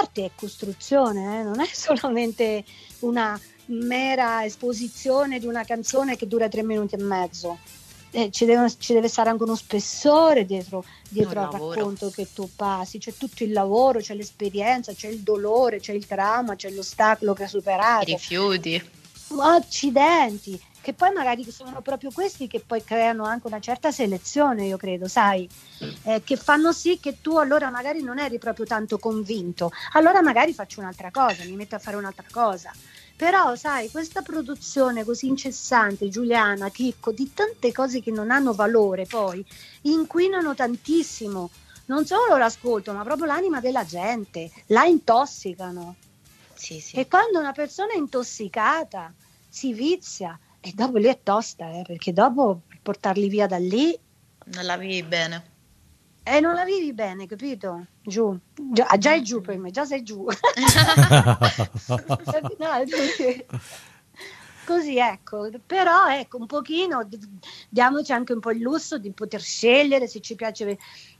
arte 0.00 0.26
è 0.26 0.30
costruzione, 0.34 1.40
eh? 1.40 1.42
non 1.42 1.60
è 1.60 1.68
solamente 1.72 2.64
una 3.00 3.40
mera 3.66 4.44
esposizione 4.44 5.38
di 5.38 5.46
una 5.46 5.64
canzone 5.64 6.16
che 6.16 6.26
dura 6.26 6.48
tre 6.48 6.62
minuti 6.62 6.94
e 6.94 7.02
mezzo 7.02 7.58
eh, 8.16 8.30
ci, 8.30 8.46
deve, 8.46 8.72
ci, 8.78 8.94
deve, 8.94 9.08
stare 9.08 9.28
anche 9.28 9.42
uno 9.42 9.54
spessore 9.54 10.46
dietro, 10.46 10.84
dietro 11.08 11.40
al 11.40 11.50
racconto 11.50 12.08
che 12.08 12.26
tu 12.32 12.48
passi, 12.56 12.98
c'è 12.98 13.12
tutto 13.12 13.44
il 13.44 13.52
lavoro, 13.52 14.00
c'è 14.00 14.14
l'esperienza, 14.14 14.94
c'è 14.94 15.08
il 15.08 15.20
dolore, 15.20 15.80
c'è 15.80 15.92
il 15.92 16.06
trauma, 16.06 16.56
c'è 16.56 16.70
l'ostacolo 16.70 17.34
che 17.34 17.44
ha 17.44 17.48
superato. 17.48 18.08
I 18.08 18.14
rifiuti. 18.14 18.90
Accidenti, 19.38 20.58
che 20.80 20.94
poi 20.94 21.12
magari 21.12 21.44
sono 21.50 21.82
proprio 21.82 22.10
questi 22.10 22.46
che 22.46 22.60
poi 22.64 22.82
creano 22.82 23.24
anche 23.24 23.48
una 23.48 23.60
certa 23.60 23.90
selezione, 23.90 24.66
io 24.66 24.78
credo, 24.78 25.08
sai, 25.08 25.46
eh, 26.04 26.22
che 26.24 26.36
fanno 26.36 26.72
sì 26.72 26.98
che 26.98 27.20
tu 27.20 27.36
allora 27.36 27.68
magari 27.70 28.02
non 28.02 28.18
eri 28.18 28.38
proprio 28.38 28.64
tanto 28.64 28.96
convinto, 28.98 29.72
allora 29.92 30.22
magari 30.22 30.54
faccio 30.54 30.80
un'altra 30.80 31.10
cosa, 31.10 31.44
mi 31.44 31.56
metto 31.56 31.74
a 31.74 31.80
fare 31.80 31.96
un'altra 31.96 32.24
cosa. 32.30 32.72
Però, 33.16 33.56
sai, 33.56 33.90
questa 33.90 34.20
produzione 34.20 35.02
così 35.02 35.26
incessante, 35.26 36.10
Giuliana, 36.10 36.68
Chicco, 36.70 37.12
di 37.12 37.32
tante 37.32 37.72
cose 37.72 38.02
che 38.02 38.10
non 38.10 38.30
hanno 38.30 38.52
valore 38.52 39.06
poi, 39.06 39.44
inquinano 39.82 40.54
tantissimo. 40.54 41.48
Non 41.86 42.04
solo 42.04 42.36
l'ascolto, 42.36 42.92
ma 42.92 43.02
proprio 43.04 43.26
l'anima 43.26 43.60
della 43.60 43.86
gente, 43.86 44.50
la 44.66 44.84
intossicano. 44.84 45.94
Sì, 46.52 46.78
sì. 46.80 46.96
E 46.96 47.08
quando 47.08 47.38
una 47.38 47.52
persona 47.52 47.92
è 47.92 47.96
intossicata 47.96 49.12
si 49.48 49.72
vizia, 49.72 50.38
e 50.60 50.72
dopo 50.74 50.98
lì 50.98 51.06
è 51.06 51.18
tosta, 51.22 51.70
eh, 51.70 51.84
perché 51.86 52.12
dopo 52.12 52.62
portarli 52.82 53.28
via 53.28 53.46
da 53.46 53.56
lì... 53.56 53.98
Non 54.46 54.64
la 54.64 54.76
vivi 54.76 55.02
bene. 55.02 55.54
E 56.28 56.40
non 56.40 56.54
la 56.54 56.64
vivi 56.64 56.92
bene, 56.92 57.28
capito? 57.28 57.86
Giù, 58.02 58.36
già, 58.72 58.88
già 58.98 59.14
è 59.14 59.20
giù 59.20 59.40
per 59.40 59.56
me, 59.58 59.70
già 59.70 59.84
sei 59.84 60.02
giù. 60.02 60.26
così 64.66 64.98
ecco, 64.98 65.48
però 65.64 66.08
ecco 66.08 66.38
un 66.38 66.46
pochino 66.46 67.08
diamoci 67.68 68.10
anche 68.12 68.32
un 68.32 68.40
po' 68.40 68.50
il 68.50 68.58
lusso 68.60 68.98
di 68.98 69.12
poter 69.12 69.40
scegliere 69.40 70.08
se 70.08 70.20
ci 70.20 70.34
piace 70.34 70.76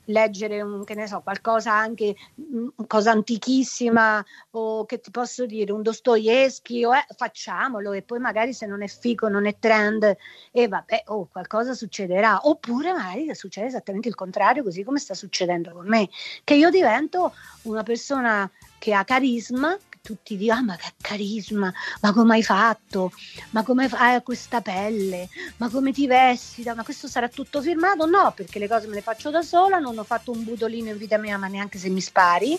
leggere 0.07 0.61
un, 0.61 0.85
che 0.85 0.95
ne 0.95 1.07
so, 1.07 1.21
qualcosa 1.21 1.73
anche, 1.73 2.15
una 2.35 2.61
mm, 2.63 2.87
cosa 2.87 3.11
antichissima 3.11 4.25
o 4.51 4.85
che 4.85 5.01
ti 5.01 5.11
posso 5.11 5.47
dire, 5.47 5.73
un 5.73 5.83
Dostoevsky, 5.83 6.85
o, 6.85 6.95
eh, 6.95 7.05
facciamolo 7.17 7.93
e 7.93 8.03
poi 8.03 8.19
magari 8.19 8.53
se 8.53 8.67
non 8.67 8.83
è 8.83 8.89
fico, 8.89 9.29
non 9.29 9.47
è 9.47 9.57
trend, 9.59 10.05
e 10.05 10.17
eh, 10.53 10.69
vabbè, 10.69 11.05
oh, 11.07 11.29
qualcosa 11.31 11.75
succederà. 11.75 12.41
Oppure 12.45 12.93
magari 12.93 13.35
succede 13.35 13.67
esattamente 13.67 14.09
il 14.09 14.15
contrario, 14.15 14.63
così 14.63 14.83
come 14.83 14.99
sta 14.99 15.15
succedendo 15.15 15.73
con 15.73 15.87
me, 15.87 16.09
che 16.45 16.55
io 16.55 16.71
divento 16.71 17.33
una 17.63 17.83
persona 17.83 18.51
che 18.79 18.93
ha 18.95 19.05
carisma, 19.05 19.77
tutti 20.07 20.37
dicono, 20.37 20.61
ah, 20.61 20.63
ma 20.63 20.77
che 20.77 20.93
carisma, 21.01 21.73
ma 22.01 22.13
come 22.13 22.35
hai 22.35 22.45
fatto, 22.45 23.11
ma 23.51 23.65
come 23.65 23.89
fai 23.89 24.23
questa 24.23 24.61
pelle, 24.61 25.29
ma 25.57 25.69
come 25.69 25.93
ti 25.93 26.07
vesti, 26.07 26.63
ma 26.63 26.85
questo 26.85 27.09
sarà 27.09 27.29
tutto 27.29 27.61
firmato? 27.61 28.07
No, 28.07 28.33
perché 28.35 28.61
le 28.61 28.69
cose 28.69 28.87
me 28.87 28.95
le 28.95 29.03
faccio 29.03 29.31
da 29.31 29.43
sola, 29.43 29.81
non 29.81 29.99
ho 29.99 30.05
fatto 30.05 30.31
un 30.31 30.45
budolino 30.45 30.91
in 30.91 30.97
vita 30.97 31.19
mia, 31.19 31.37
ma 31.39 31.49
neanche 31.49 31.79
se 31.79 31.89
mi 31.89 32.01
spari. 32.01 32.57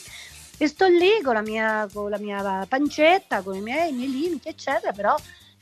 E 0.59 0.67
sto 0.67 0.87
lì 0.87 1.21
con 1.23 1.35
la 1.35 1.41
mia, 1.41 1.87
con 1.93 2.09
la 2.09 2.17
mia 2.17 2.65
pancetta, 2.67 3.41
con 3.41 3.55
i 3.55 3.61
miei, 3.61 3.91
i 3.91 3.93
miei 3.93 4.11
limiti, 4.11 4.49
eccetera, 4.49 4.91
però 4.91 5.15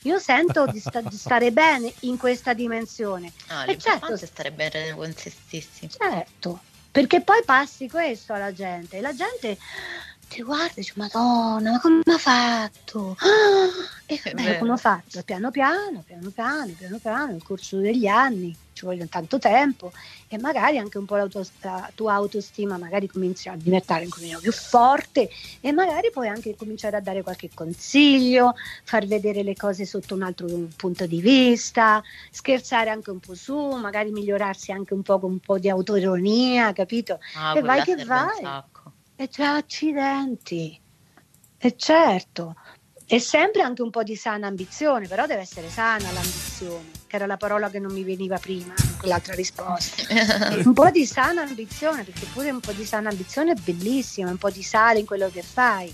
io 0.03 0.19
sento 0.19 0.65
di, 0.65 0.79
sta, 0.79 1.01
di, 1.01 1.15
stare 1.15 1.51
bene 1.51 1.93
in 2.01 2.17
questa 2.17 2.53
dimensione. 2.53 3.31
Ah, 3.47 3.65
e 3.69 3.77
certo, 3.77 4.13
è 4.13 4.17
stare 4.17 4.51
bene 4.51 4.95
con 4.95 5.13
se 5.15 5.29
stessi. 5.29 5.87
Certo, 5.89 6.61
perché 6.89 7.21
poi 7.21 7.43
passi 7.43 7.87
questo 7.87 8.33
alla 8.33 8.53
gente 8.53 8.97
e 8.97 9.01
la 9.01 9.13
gente 9.13 9.57
ti 10.27 10.41
guarda 10.41 10.71
e 10.71 10.73
dici 10.75 10.93
madonna 10.95 11.71
ma 11.71 11.79
come 11.79 12.01
ha 12.05 12.17
fatto? 12.17 13.15
Ah! 13.19 13.93
e 14.05 14.21
beh, 14.33 14.57
come 14.59 14.71
ho 14.71 14.77
fatto? 14.77 15.21
Piano 15.23 15.51
piano 15.51 16.03
piano 16.05 16.29
piano 16.29 16.73
piano 16.77 16.99
piano 16.99 17.31
nel 17.31 17.43
corso 17.43 17.77
degli 17.77 18.07
anni 18.07 18.55
ci 18.75 18.83
vogliono 18.83 19.07
tanto 19.07 19.39
tempo 19.39 19.91
e 20.27 20.37
magari 20.37 20.77
anche 20.77 20.97
un 20.97 21.05
po' 21.05 21.15
la 21.15 21.29
tua 21.95 22.13
autostima 22.13 22.77
magari 22.77 23.07
cominci 23.07 23.47
a 23.47 23.55
diventare 23.55 24.03
un 24.03 24.09
pochino 24.09 24.39
più 24.39 24.51
forte 24.51 25.29
e 25.61 25.71
magari 25.71 26.11
puoi 26.11 26.27
anche 26.27 26.55
cominciare 26.55 26.97
a 26.97 26.99
dare 26.99 27.23
qualche 27.23 27.49
consiglio 27.53 28.53
far 28.83 29.07
vedere 29.07 29.43
le 29.43 29.55
cose 29.55 29.85
sotto 29.85 30.13
un 30.13 30.23
altro 30.23 30.47
punto 30.75 31.07
di 31.07 31.21
vista 31.21 32.03
scherzare 32.29 32.89
anche 32.89 33.11
un 33.11 33.19
po' 33.19 33.33
su 33.33 33.57
magari 33.57 34.11
migliorarsi 34.11 34.73
anche 34.73 34.93
un 34.93 35.01
po' 35.01 35.19
con 35.19 35.31
un 35.31 35.39
po' 35.39 35.57
di 35.57 35.69
autoironia 35.69 36.73
capito? 36.73 37.19
Ah, 37.35 37.57
e 37.57 37.61
vai 37.61 37.81
che 37.81 37.95
vai 38.03 38.63
e 39.15 39.27
c'è 39.27 39.43
accidenti. 39.43 40.79
E 41.57 41.75
certo, 41.77 42.55
e 43.07 43.19
sempre 43.19 43.61
anche 43.61 43.81
un 43.81 43.91
po' 43.91 44.03
di 44.03 44.15
sana 44.15 44.47
ambizione, 44.47 45.07
però 45.07 45.25
deve 45.25 45.41
essere 45.41 45.69
sana 45.69 46.11
l'ambizione, 46.11 46.89
che 47.07 47.15
era 47.15 47.25
la 47.25 47.37
parola 47.37 47.69
che 47.69 47.79
non 47.79 47.93
mi 47.93 48.03
veniva 48.03 48.37
prima 48.37 48.73
quell'altra 48.97 49.33
risposta. 49.35 50.03
un 50.63 50.73
po' 50.73 50.89
di 50.89 51.05
sana 51.05 51.43
ambizione, 51.43 52.03
perché 52.03 52.25
pure 52.33 52.49
un 52.49 52.59
po' 52.59 52.71
di 52.71 52.85
sana 52.85 53.09
ambizione 53.09 53.51
è 53.51 53.55
bellissima, 53.55 54.29
un 54.29 54.37
po' 54.37 54.49
di 54.49 54.63
sale 54.63 54.99
in 54.99 55.05
quello 55.05 55.29
che 55.29 55.43
fai 55.43 55.93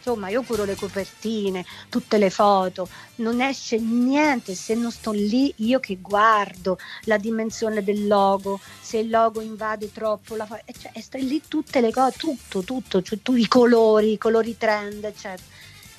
insomma 0.00 0.28
io 0.28 0.42
curo 0.42 0.64
le 0.64 0.74
copertine, 0.74 1.64
tutte 1.90 2.16
le 2.16 2.30
foto, 2.30 2.88
non 3.16 3.40
esce 3.42 3.78
niente 3.78 4.54
se 4.54 4.74
non 4.74 4.90
sto 4.90 5.12
lì 5.12 5.52
io 5.58 5.78
che 5.78 5.98
guardo 6.00 6.78
la 7.04 7.18
dimensione 7.18 7.84
del 7.84 8.06
logo, 8.06 8.58
se 8.80 8.98
il 8.98 9.10
logo 9.10 9.42
invade 9.42 9.92
troppo 9.92 10.34
la 10.36 10.46
fa- 10.46 10.60
cioè, 10.78 10.98
stai 11.00 11.26
lì 11.26 11.42
tutte 11.46 11.80
le 11.80 11.92
cose, 11.92 12.16
tutto, 12.16 12.62
tutto, 12.62 13.02
cioè, 13.02 13.18
tu, 13.22 13.34
i 13.34 13.46
colori, 13.46 14.12
i 14.12 14.18
colori 14.18 14.56
trend, 14.56 15.04
eccetera. 15.04 15.48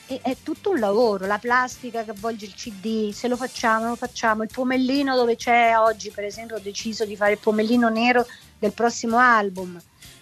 E, 0.08 0.20
è 0.24 0.36
tutto 0.42 0.72
un 0.72 0.80
lavoro, 0.80 1.26
la 1.28 1.38
plastica 1.38 2.04
che 2.04 2.12
avvolge 2.12 2.46
il 2.46 2.54
CD, 2.56 3.12
se 3.12 3.28
lo 3.28 3.38
facciamo, 3.38 3.90
lo 3.90 3.96
facciamo, 3.96 4.44
il 4.44 4.50
pomellino 4.52 5.16
dove 5.16 5.36
c'è 5.36 5.78
oggi, 5.78 6.10
per 6.10 6.24
esempio, 6.24 6.56
ho 6.56 6.60
deciso 6.60 7.06
di 7.06 7.16
fare 7.16 7.34
il 7.34 7.38
pomellino 7.38 7.90
nero 7.90 8.26
del 8.58 8.74
prossimo 8.74 9.18
album 9.18 9.80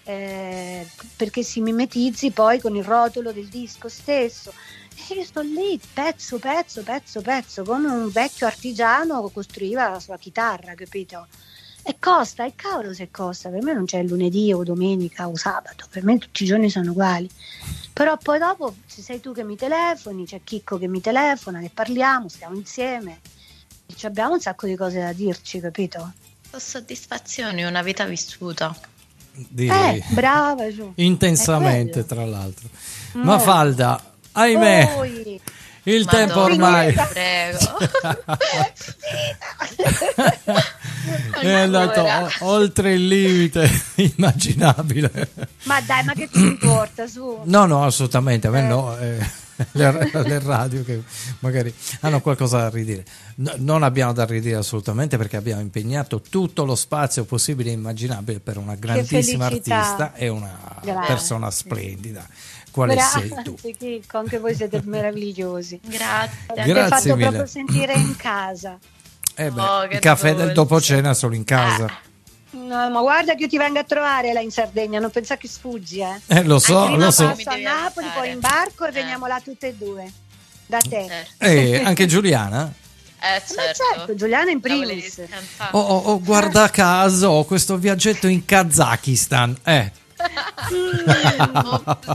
eh, 0.09 0.87
perché 1.15 1.43
si 1.43 1.61
mimetizzi 1.61 2.31
poi 2.31 2.59
con 2.59 2.75
il 2.75 2.83
rotolo 2.83 3.31
del 3.31 3.47
disco 3.47 3.89
stesso. 3.89 4.51
E 4.95 5.13
io 5.13 5.23
sto 5.23 5.41
lì 5.41 5.79
pezzo, 5.93 6.39
pezzo, 6.39 6.81
pezzo, 6.81 7.21
pezzo, 7.21 7.63
come 7.63 7.89
un 7.91 8.09
vecchio 8.09 8.47
artigiano 8.47 9.29
costruiva 9.29 9.87
la 9.87 9.99
sua 9.99 10.17
chitarra, 10.17 10.73
capito? 10.73 11.27
E 11.83 11.97
costa, 11.99 12.43
e 12.43 12.53
cavolo 12.55 12.93
se 12.93 13.09
costa, 13.11 13.49
per 13.49 13.61
me 13.61 13.73
non 13.73 13.85
c'è 13.85 14.01
lunedì 14.01 14.51
o 14.51 14.63
domenica 14.63 15.27
o 15.27 15.35
sabato, 15.35 15.85
per 15.89 16.03
me 16.03 16.17
tutti 16.17 16.43
i 16.43 16.47
giorni 16.47 16.71
sono 16.71 16.89
uguali. 16.89 17.29
Però 17.93 18.17
poi 18.17 18.39
dopo, 18.39 18.75
se 18.87 19.03
sei 19.03 19.19
tu 19.19 19.31
che 19.31 19.43
mi 19.43 19.55
telefoni, 19.55 20.25
c'è 20.25 20.41
Chicco 20.43 20.79
che 20.79 20.87
mi 20.87 21.01
telefona, 21.01 21.59
ne 21.59 21.69
parliamo, 21.71 22.27
stiamo 22.29 22.55
insieme, 22.55 23.19
e 23.85 24.07
abbiamo 24.07 24.33
un 24.33 24.41
sacco 24.41 24.65
di 24.65 24.75
cose 24.75 24.99
da 24.99 25.13
dirci, 25.13 25.59
capito? 25.59 26.13
Soddisfazioni, 26.51 27.63
una 27.63 27.83
vita 27.83 28.05
vissuta. 28.05 28.75
Direi. 29.31 29.97
Eh, 29.97 30.03
brava 30.09 30.73
giù. 30.73 30.91
Intensamente, 30.95 32.05
tra 32.05 32.25
l'altro. 32.25 32.67
Mm. 33.17 33.21
Ma 33.23 33.39
Falda, 33.39 34.01
ahimè. 34.33 34.91
Poi. 34.95 35.41
Il 35.83 36.03
Madonna, 36.05 36.25
tempo 36.25 36.41
ormai 36.41 36.93
prego. 37.09 37.77
è 41.41 41.51
andato 41.51 42.05
oltre 42.45 42.93
il 42.93 43.07
limite 43.07 43.69
immaginabile. 43.95 45.29
Ma 45.63 45.79
dai, 45.81 46.03
ma 46.03 46.13
che 46.13 46.29
ci 46.31 46.39
importa 46.41 47.07
su? 47.07 47.39
No, 47.45 47.65
no, 47.65 47.85
assolutamente, 47.85 48.47
a 48.47 48.51
me 48.51 48.61
no. 48.61 48.97
Eh. 48.99 49.17
Le, 49.71 50.09
le 50.11 50.39
radio 50.39 50.83
che 50.83 51.01
magari 51.39 51.73
hanno 52.01 52.21
qualcosa 52.21 52.57
da 52.59 52.69
ridire. 52.69 53.03
No, 53.35 53.53
non 53.57 53.83
abbiamo 53.83 54.13
da 54.13 54.25
ridire 54.25 54.55
assolutamente 54.57 55.17
perché 55.17 55.37
abbiamo 55.37 55.61
impegnato 55.61 56.21
tutto 56.21 56.65
lo 56.65 56.75
spazio 56.75 57.25
possibile 57.25 57.69
e 57.69 57.73
immaginabile 57.73 58.39
per 58.39 58.57
una 58.57 58.75
grandissima 58.75 59.45
artista 59.45 60.13
e 60.13 60.27
una 60.27 60.79
Grazie. 60.81 61.07
persona 61.07 61.51
splendida. 61.51 62.25
Quale 62.71 62.97
sei 62.99 63.29
tu? 63.43 63.53
Grazie, 63.61 63.75
Chicco, 63.75 64.17
anche 64.17 64.37
voi 64.39 64.53
siete 64.55 64.81
meravigliosi. 64.83 65.79
Grazie. 65.83 66.37
Mi 66.47 66.53
Grazie 66.55 66.71
avete 66.71 66.89
fatto 66.89 67.15
mille. 67.15 67.27
proprio 67.27 67.45
sentire 67.45 67.93
in 67.93 68.15
casa. 68.15 68.77
Eh 69.35 69.49
beh, 69.51 69.61
Oh, 69.61 69.83
il 69.85 69.99
caffè 69.99 70.29
del 70.29 70.37
dolce. 70.37 70.53
dopo 70.53 70.81
cena 70.81 71.13
solo 71.13 71.33
in 71.35 71.43
casa. 71.45 71.89
No, 72.51 72.89
ma 72.89 73.01
guarda 73.01 73.35
che 73.35 73.43
io 73.43 73.47
ti 73.47 73.57
vengo 73.57 73.79
a 73.79 73.83
trovare 73.83 74.33
là 74.33 74.39
in 74.39 74.49
Sardegna, 74.51 74.99
non 74.99 75.11
pensa 75.11 75.37
che 75.37 75.47
sfuggi, 75.47 75.99
eh. 75.99 76.19
Eh, 76.27 76.43
lo 76.43 76.57
so, 76.57 76.85
Prima 76.85 77.05
lo 77.05 77.11
so. 77.11 77.25
passo 77.27 77.49
a 77.49 77.55
Napoli, 77.57 78.07
poi 78.15 78.31
in 78.31 78.39
barco 78.39 78.85
e 78.85 78.91
veniamo 78.91 79.27
là 79.27 79.39
tutte 79.43 79.67
e 79.67 79.75
due. 79.75 80.11
Da 80.65 80.79
te. 80.79 81.25
Eh, 81.37 81.83
anche 81.83 82.05
Giuliana? 82.07 82.71
Eh, 83.21 83.41
Ma 83.55 83.63
certo, 83.73 84.15
Giuliana 84.15 84.49
in 84.49 84.61
primis. 84.61 85.21
Oh, 85.71 85.79
oh, 85.79 85.97
oh, 86.11 86.21
guarda 86.21 86.69
caso, 86.69 87.27
ho 87.29 87.45
questo 87.45 87.77
viaggetto 87.77 88.27
in 88.27 88.45
Kazakistan. 88.45 89.57
Eh, 89.63 89.91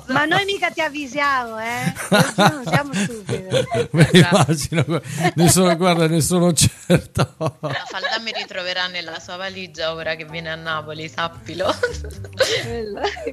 Ma 0.07 0.25
noi 0.25 0.45
mica 0.45 0.71
ti 0.71 0.81
avvisiamo, 0.81 1.59
eh. 1.59 1.93
Non 2.37 2.63
siamo 2.67 2.93
stupidi. 2.93 3.47
me 3.93 4.09
immagino. 4.13 5.01
Ne 5.35 5.49
sono, 5.49 5.77
guarda, 5.77 6.07
ne 6.09 6.21
sono 6.21 6.53
certo. 6.53 7.35
La 7.39 7.85
falda 7.87 8.19
mi 8.23 8.33
ritroverà 8.33 8.87
nella 8.87 9.19
sua 9.19 9.37
valigia 9.37 9.93
ora 9.95 10.15
che 10.15 10.25
viene 10.27 10.51
a 10.51 10.55
Napoli, 10.57 11.09
sappilo. 11.09 11.73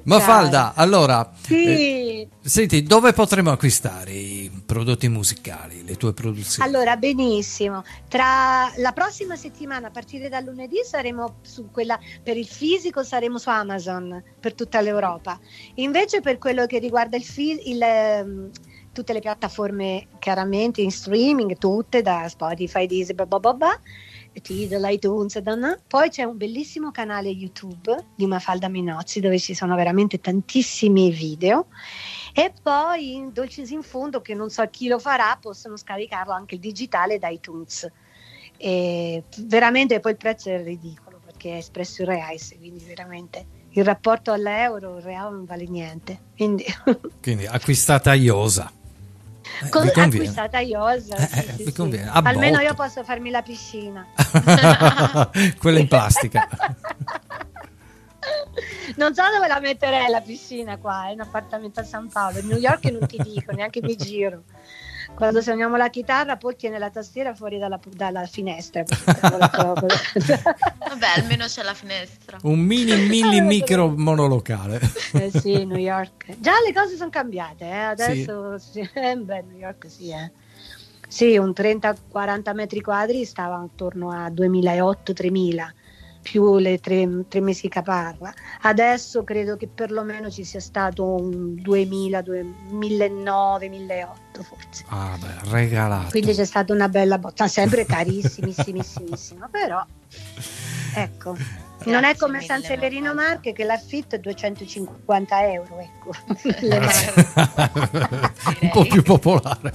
Ma 0.03 0.19
Falda, 0.19 0.73
allora, 0.75 1.31
Sì. 1.41 1.65
eh, 1.65 2.27
senti, 2.41 2.83
dove 2.83 3.13
potremo 3.13 3.51
acquistare 3.51 4.11
i 4.11 4.51
prodotti 4.65 5.07
musicali, 5.07 5.83
le 5.85 5.95
tue 5.97 6.13
produzioni? 6.13 6.67
Allora, 6.67 6.95
benissimo. 6.97 7.83
Tra 8.07 8.71
la 8.77 8.91
prossima 8.91 9.35
settimana, 9.35 9.87
a 9.87 9.91
partire 9.91 10.29
da 10.29 10.39
lunedì, 10.39 10.77
saremo 10.83 11.39
su 11.41 11.69
quella 11.71 11.99
per 12.23 12.37
il 12.37 12.47
fisico, 12.47 13.03
saremo 13.03 13.37
su 13.37 13.49
Amazon 13.49 14.23
per 14.39 14.53
tutta 14.61 14.81
l'Europa. 14.81 15.39
Invece, 15.75 16.21
per 16.21 16.37
quello 16.37 16.65
che 16.67 16.77
riguarda 16.77 17.17
il, 17.17 17.23
fi- 17.23 17.69
il, 17.69 17.81
ehm, 17.81 18.49
tutte 18.93 19.13
le 19.13 19.19
piattaforme, 19.19 20.07
chiaramente 20.19 20.81
in 20.81 20.91
streaming, 20.91 21.57
tutte 21.57 22.01
da 22.01 22.27
Spotify, 22.27 22.85
Deezer, 22.85 23.15
blah 23.15 23.25
blah 23.25 23.39
blah, 23.39 23.53
blah, 23.53 23.79
Tidal, 24.41 24.91
iTunes, 24.93 25.37
da- 25.39 25.55
na. 25.55 25.77
poi 25.87 26.09
c'è 26.09 26.23
un 26.23 26.37
bellissimo 26.37 26.91
canale 26.91 27.29
YouTube 27.29 28.05
di 28.15 28.25
Mafalda 28.27 28.69
Minozzi 28.69 29.19
dove 29.19 29.37
ci 29.39 29.53
sono 29.53 29.75
veramente 29.75 30.19
tantissimi 30.19 31.11
video 31.11 31.67
e 32.33 32.53
poi 32.61 33.15
in 33.15 33.33
Dolces 33.33 33.71
in 33.71 33.81
Fondo 33.81 34.21
che 34.21 34.33
non 34.33 34.49
so 34.49 34.65
chi 34.69 34.87
lo 34.87 34.99
farà 34.99 35.37
possono 35.41 35.75
scaricarlo 35.75 36.31
anche 36.31 36.55
il 36.55 36.61
digitale 36.61 37.19
da 37.19 37.27
iTunes 37.27 37.91
e 38.55 39.25
veramente 39.39 39.99
poi 39.99 40.11
il 40.11 40.17
prezzo 40.17 40.49
è 40.49 40.63
ridicolo 40.63 41.19
perché 41.25 41.55
è 41.55 41.57
espresso 41.57 42.03
in 42.03 42.07
reais 42.07 42.55
quindi 42.57 42.85
veramente 42.85 43.45
il 43.73 43.83
rapporto 43.85 44.31
all'euro 44.31 44.97
il 44.97 45.03
reale 45.03 45.29
non 45.31 45.45
vale 45.45 45.65
niente 45.65 46.19
quindi 46.35 46.65
Quindi 47.21 47.45
acquistata 47.47 48.13
Iosa. 48.13 48.69
Eh, 49.63 49.69
con- 49.69 49.83
vi 49.83 49.91
conviene. 49.91 50.25
acquistata 50.27 50.59
Iosa 50.59 51.15
Eh, 51.15 51.27
sì, 51.27 51.39
eh, 51.39 51.53
sì, 51.65 51.71
sì. 51.73 52.09
almeno 52.11 52.59
io 52.59 52.73
posso 52.73 53.03
farmi 53.03 53.29
la 53.29 53.41
piscina 53.41 54.05
Quella 55.59 55.79
in 55.79 55.87
plastica. 55.87 56.47
non 58.97 59.13
so 59.15 59.23
dove 59.33 59.47
la 59.47 59.59
metterei 59.59 60.09
la 60.09 60.21
piscina 60.21 60.77
qua 60.77 61.07
è 61.09 61.13
un 61.13 61.21
appartamento 61.21 61.79
a 61.79 61.83
San 61.83 62.07
Paolo 62.09 62.39
in 62.39 62.47
New 62.47 62.57
York 62.57 62.85
non 62.85 63.07
ti 63.07 63.17
dico 63.23 63.51
neanche 63.53 63.81
mi 63.81 63.95
giro 63.95 64.43
quando 65.15 65.41
suoniamo 65.41 65.77
la 65.77 65.89
chitarra 65.89 66.37
poi 66.37 66.55
tiene 66.55 66.79
la 66.79 66.89
tastiera 66.89 67.33
fuori 67.35 67.57
dalla, 67.57 67.79
dalla 67.95 68.25
finestra. 68.25 68.83
Vabbè, 70.91 71.07
almeno 71.15 71.45
c'è 71.45 71.63
la 71.63 71.73
finestra. 71.73 72.37
Un 72.43 72.59
mini, 72.59 73.07
mini, 73.07 73.41
micro 73.41 73.89
monolocale. 73.89 74.79
Eh 75.13 75.31
sì, 75.31 75.65
New 75.65 75.77
York. 75.77 76.37
Già 76.39 76.53
le 76.65 76.73
cose 76.73 76.95
sono 76.95 77.09
cambiate, 77.09 77.65
eh. 77.65 77.77
adesso 77.77 78.57
sì. 78.57 78.79
eh, 78.93 79.15
beh, 79.15 79.43
New 79.43 79.57
York 79.57 79.85
sì. 79.89 80.09
Eh. 80.09 80.31
Sì, 81.07 81.37
un 81.37 81.49
30-40 81.49 82.53
metri 82.53 82.79
quadri 82.79 83.25
stava 83.25 83.57
attorno 83.57 84.11
a 84.11 84.29
2008-3000, 84.29 85.69
più 86.21 86.57
le 86.57 86.79
tre, 86.79 87.25
tre 87.27 87.41
mesi 87.41 87.67
caparra. 87.67 88.33
Adesso 88.61 89.23
credo 89.23 89.57
che 89.57 89.67
perlomeno 89.67 90.29
ci 90.29 90.43
sia 90.43 90.59
stato 90.59 91.15
un 91.15 91.55
2000, 91.55 92.21
2009, 92.21 93.69
2008 93.69 94.43
forse. 94.43 94.85
Ah, 94.87 95.17
beh, 95.19 95.49
regalato. 95.51 96.09
Quindi 96.11 96.33
c'è 96.33 96.45
stata 96.45 96.73
una 96.73 96.89
bella 96.89 97.17
botta, 97.17 97.47
sempre 97.47 97.85
carissimissimo, 97.85 99.47
però 99.51 99.83
ecco. 100.95 101.69
Non 101.85 102.03
è 102.03 102.15
come 102.15 102.41
San 102.41 102.61
Severino 102.61 103.13
Marche 103.13 103.53
che 103.53 103.63
l'affitto 103.63 104.15
è 104.15 104.19
250 104.19 105.51
euro, 105.51 105.79
ecco. 105.79 106.11
Un 108.61 108.69
po' 108.71 108.85
più 108.85 109.01
popolare. 109.01 109.73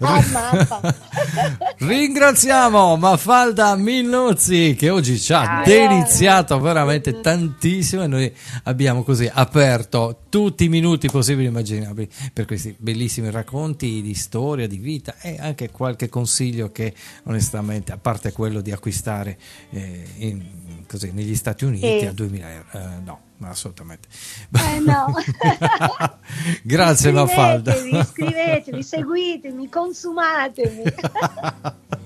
Ah. 0.00 0.92
Ringraziamo 1.78 2.96
Mafalda 2.96 3.76
Minnuzzi 3.76 4.74
che 4.76 4.90
oggi 4.90 5.18
ci 5.18 5.32
ha 5.32 5.62
deliziato 5.64 6.58
veramente 6.58 7.20
tantissimo 7.20 8.02
e 8.02 8.06
noi 8.06 8.34
abbiamo 8.64 9.02
così 9.02 9.30
aperto 9.32 10.22
tutti 10.28 10.64
i 10.64 10.68
minuti 10.68 11.08
possibili 11.08 11.46
e 11.46 11.48
immaginabili 11.48 12.08
per 12.32 12.46
questi 12.46 12.74
bellissimi 12.76 13.30
racconti 13.30 14.02
di 14.02 14.14
storia, 14.14 14.66
di 14.66 14.78
vita 14.78 15.14
e 15.20 15.36
anche 15.38 15.70
qualche 15.70 16.08
consiglio 16.08 16.72
che 16.72 16.92
onestamente, 17.24 17.92
a 17.92 17.98
parte 17.98 18.32
quello 18.32 18.60
di 18.60 18.72
acquistare 18.72 19.38
eh, 19.70 20.04
in- 20.16 20.64
così, 20.86 21.12
negli 21.12 21.34
Stati 21.34 21.64
Uniti 21.64 22.00
Sì. 22.00 22.06
a 22.06 22.12
2000 22.12 22.50
euro, 22.52 22.66
eh, 22.72 23.00
no, 23.04 23.20
assolutamente. 23.42 24.08
Eh 24.52 24.78
no. 24.80 25.12
Grazie 26.62 27.12
Mafalda. 27.12 27.74
Iscrivetevi, 27.74 28.00
iscrivetevi, 28.00 28.82
seguitemi, 28.82 29.68
consumatemi. 29.68 30.82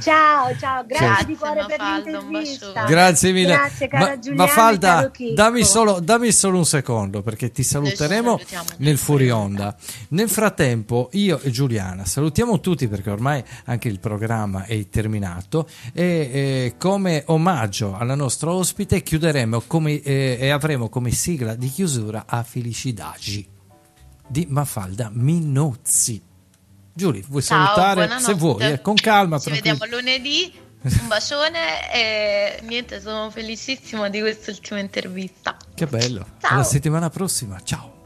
ciao, 0.00 0.56
ciao, 0.58 0.84
grazie 0.86 1.06
Ciao. 1.06 1.24
di 1.24 1.36
cuore 1.36 1.64
per 1.66 1.78
Mafalda, 1.78 2.18
un 2.18 2.28
l'intervista. 2.30 2.84
Grazie 2.84 3.32
mille. 3.32 3.54
Grazie 3.54 3.88
cara 3.88 4.06
Ma, 4.06 4.18
Giuliana 4.18 4.42
ma 4.44 4.48
Falda, 4.48 4.94
caro 4.94 5.10
Chicco. 5.10 5.34
dammi 5.34 5.64
solo, 5.64 6.00
dammi 6.00 6.32
solo 6.32 6.58
un 6.58 6.64
secondo 6.64 7.22
perché 7.22 7.50
ti 7.50 7.62
saluteremo 7.62 8.40
nel 8.78 8.98
fuori 8.98 9.30
onda. 9.30 9.76
Nel 10.08 10.28
frattempo, 10.28 11.08
io 11.12 11.38
e 11.40 11.50
Giuliana 11.50 12.04
salutiamo 12.04 12.60
tutti 12.60 12.88
perché 12.88 13.10
ormai 13.10 13.42
anche 13.64 13.88
il 13.88 14.00
programma 14.00 14.64
è 14.64 14.88
terminato 14.88 15.68
e 15.92 16.04
eh, 16.04 16.74
come 16.78 17.22
omaggio 17.26 17.96
alla 17.96 18.14
nostra 18.14 18.52
ospite 18.52 19.02
chiuderemo 19.02 19.62
come, 19.66 20.00
eh, 20.00 20.38
e 20.40 20.50
avremo 20.50 20.88
come 20.88 21.10
sigla 21.10 21.54
di 21.54 21.68
chiusura 21.68 22.24
a 22.26 22.42
Felicidagi 22.42 23.48
di 24.26 24.46
Mafalda 24.48 25.10
Minozzi. 25.12 26.31
Giulia, 26.92 27.22
vuoi 27.28 27.42
Ciao, 27.42 27.74
salutare? 27.74 28.20
Se 28.20 28.34
vuoi, 28.34 28.72
eh, 28.72 28.80
con 28.80 28.94
calma. 28.94 29.38
Ci 29.38 29.50
tranquillo. 29.50 29.76
vediamo 29.76 29.96
lunedì. 29.96 30.52
Un 30.82 31.06
bacione 31.06 31.92
e 31.92 32.60
niente, 32.62 33.00
sono 33.00 33.30
felicissima 33.30 34.08
di 34.08 34.18
quest'ultima 34.18 34.80
intervista. 34.80 35.56
Che 35.74 35.86
bello. 35.86 36.26
Ciao. 36.40 36.54
Alla 36.54 36.64
settimana 36.64 37.08
prossima. 37.08 37.60
Ciao. 37.62 38.01